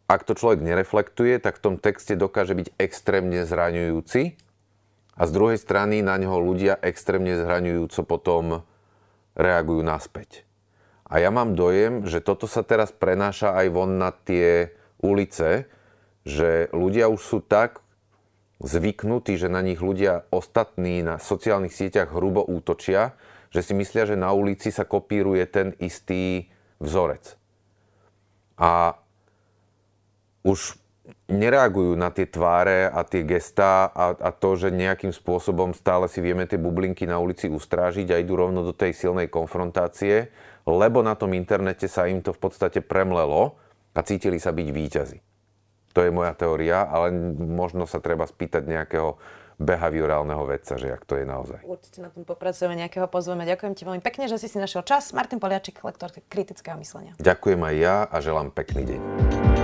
ak 0.08 0.24
to 0.24 0.32
človek 0.32 0.64
nereflektuje, 0.64 1.36
tak 1.36 1.60
v 1.60 1.64
tom 1.68 1.74
texte 1.76 2.16
dokáže 2.16 2.56
byť 2.56 2.80
extrémne 2.80 3.44
zraňujúci 3.44 4.40
a 5.14 5.22
z 5.26 5.30
druhej 5.30 5.58
strany 5.58 6.02
na 6.02 6.18
neho 6.18 6.36
ľudia 6.38 6.78
extrémne 6.82 7.38
zraňujúco 7.38 8.02
potom 8.06 8.66
reagujú 9.38 9.82
naspäť. 9.82 10.46
A 11.06 11.22
ja 11.22 11.30
mám 11.30 11.54
dojem, 11.54 12.06
že 12.08 12.18
toto 12.24 12.50
sa 12.50 12.66
teraz 12.66 12.90
prenáša 12.90 13.54
aj 13.54 13.66
von 13.70 14.00
na 14.00 14.10
tie 14.10 14.74
ulice, 14.98 15.70
že 16.24 16.72
ľudia 16.72 17.12
už 17.12 17.20
sú 17.20 17.38
tak 17.44 17.84
zvyknutí, 18.64 19.36
že 19.36 19.52
na 19.52 19.60
nich 19.60 19.78
ľudia 19.78 20.24
ostatní 20.32 21.04
na 21.04 21.20
sociálnych 21.20 21.74
sieťach 21.74 22.10
hrubo 22.10 22.40
útočia, 22.42 23.14
že 23.52 23.60
si 23.60 23.76
myslia, 23.76 24.08
že 24.08 24.18
na 24.18 24.32
ulici 24.34 24.72
sa 24.72 24.88
kopíruje 24.88 25.44
ten 25.46 25.76
istý 25.78 26.48
vzorec 26.82 27.38
a 28.58 28.98
už 30.46 30.78
nereagujú 31.28 31.96
na 32.00 32.08
tie 32.08 32.24
tváre 32.24 32.88
a 32.88 33.04
tie 33.04 33.24
gestá 33.28 33.88
a, 33.92 34.16
a 34.16 34.30
to, 34.32 34.56
že 34.56 34.72
nejakým 34.72 35.12
spôsobom 35.12 35.76
stále 35.76 36.08
si 36.08 36.24
vieme 36.24 36.48
tie 36.48 36.56
bublinky 36.56 37.04
na 37.04 37.20
ulici 37.20 37.48
ustrážiť 37.48 38.08
a 38.12 38.20
idú 38.20 38.40
rovno 38.40 38.64
do 38.64 38.72
tej 38.72 38.96
silnej 38.96 39.28
konfrontácie, 39.28 40.32
lebo 40.64 41.04
na 41.04 41.12
tom 41.12 41.36
internete 41.36 41.88
sa 41.88 42.08
im 42.08 42.24
to 42.24 42.32
v 42.32 42.40
podstate 42.40 42.80
premlelo 42.80 43.60
a 43.92 44.00
cítili 44.00 44.40
sa 44.40 44.52
byť 44.56 44.68
výťazi. 44.72 45.18
To 45.94 46.02
je 46.02 46.10
moja 46.10 46.34
teória, 46.34 46.88
ale 46.88 47.14
možno 47.38 47.86
sa 47.86 48.02
treba 48.02 48.26
spýtať 48.26 48.66
nejakého 48.66 49.20
behaviorálneho 49.58 50.42
vedca, 50.46 50.78
že 50.78 50.90
jak 50.90 51.02
to 51.06 51.18
je 51.18 51.24
naozaj. 51.26 51.60
Určite 51.66 52.02
na 52.02 52.10
tom 52.10 52.26
popracujeme, 52.26 52.74
nejakého 52.78 53.06
pozveme. 53.06 53.46
Ďakujem 53.46 53.74
ti 53.74 53.82
veľmi 53.86 54.02
pekne, 54.02 54.26
že 54.26 54.38
si 54.38 54.50
si 54.50 54.58
našiel 54.58 54.82
čas. 54.82 55.14
Martin 55.14 55.38
Poliačik, 55.38 55.82
lektor 55.82 56.10
kritického 56.30 56.78
myslenia. 56.78 57.14
Ďakujem 57.18 57.60
aj 57.60 57.74
ja 57.78 57.96
a 58.06 58.16
želám 58.22 58.50
pekný 58.54 58.82
deň. 58.94 59.00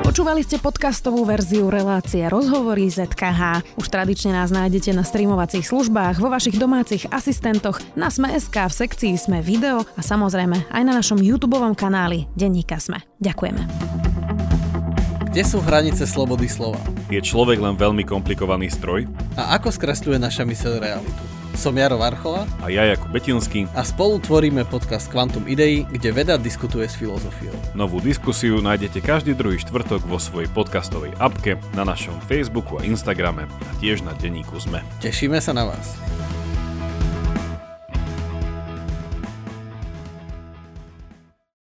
Počúvali 0.00 0.42
ste 0.42 0.58
podcastovú 0.58 1.22
verziu 1.22 1.70
relácie 1.70 2.26
Rozhovory 2.26 2.90
ZKH. 2.90 3.62
Už 3.78 3.86
tradične 3.86 4.34
nás 4.34 4.50
nájdete 4.50 4.90
na 4.90 5.06
streamovacích 5.06 5.62
službách, 5.62 6.18
vo 6.18 6.26
vašich 6.26 6.58
domácich 6.58 7.06
asistentoch, 7.14 7.78
na 7.94 8.10
Sme.sk, 8.10 8.56
v 8.56 8.74
sekcii 8.74 9.14
Sme 9.14 9.38
video 9.38 9.86
a 9.94 10.02
samozrejme 10.02 10.66
aj 10.66 10.82
na 10.82 10.98
našom 10.98 11.22
YouTube 11.22 11.62
kanáli 11.78 12.26
Denníka 12.34 12.82
Sme. 12.82 13.06
Ďakujeme. 13.22 14.09
Kde 15.30 15.46
sú 15.46 15.62
hranice 15.62 16.10
slobody 16.10 16.50
slova? 16.50 16.82
Je 17.06 17.22
človek 17.22 17.62
len 17.62 17.78
veľmi 17.78 18.02
komplikovaný 18.02 18.66
stroj? 18.66 19.06
A 19.38 19.54
ako 19.54 19.70
skresľuje 19.70 20.18
naša 20.18 20.42
myseľ 20.42 20.82
realitu? 20.82 21.22
Som 21.54 21.78
Jaro 21.78 22.02
Varchola 22.02 22.50
a 22.58 22.66
ja 22.66 22.82
Jakub 22.82 23.14
Betinský 23.14 23.70
a 23.78 23.86
spolu 23.86 24.18
tvoríme 24.18 24.66
podcast 24.66 25.06
Quantum 25.06 25.46
Idei, 25.46 25.86
kde 25.86 26.10
veda 26.10 26.34
diskutuje 26.34 26.90
s 26.90 26.98
filozofiou. 26.98 27.54
Novú 27.78 28.02
diskusiu 28.02 28.58
nájdete 28.58 28.98
každý 28.98 29.38
druhý 29.38 29.62
štvrtok 29.62 30.02
vo 30.10 30.18
svojej 30.18 30.50
podcastovej 30.50 31.14
apke, 31.22 31.62
na 31.78 31.86
našom 31.86 32.18
Facebooku 32.26 32.82
a 32.82 32.86
Instagrame 32.86 33.46
a 33.46 33.72
tiež 33.78 34.02
na 34.02 34.10
denníku 34.18 34.58
ZME. 34.58 34.82
Tešíme 34.98 35.38
sa 35.38 35.54
na 35.54 35.70
vás. 35.70 35.94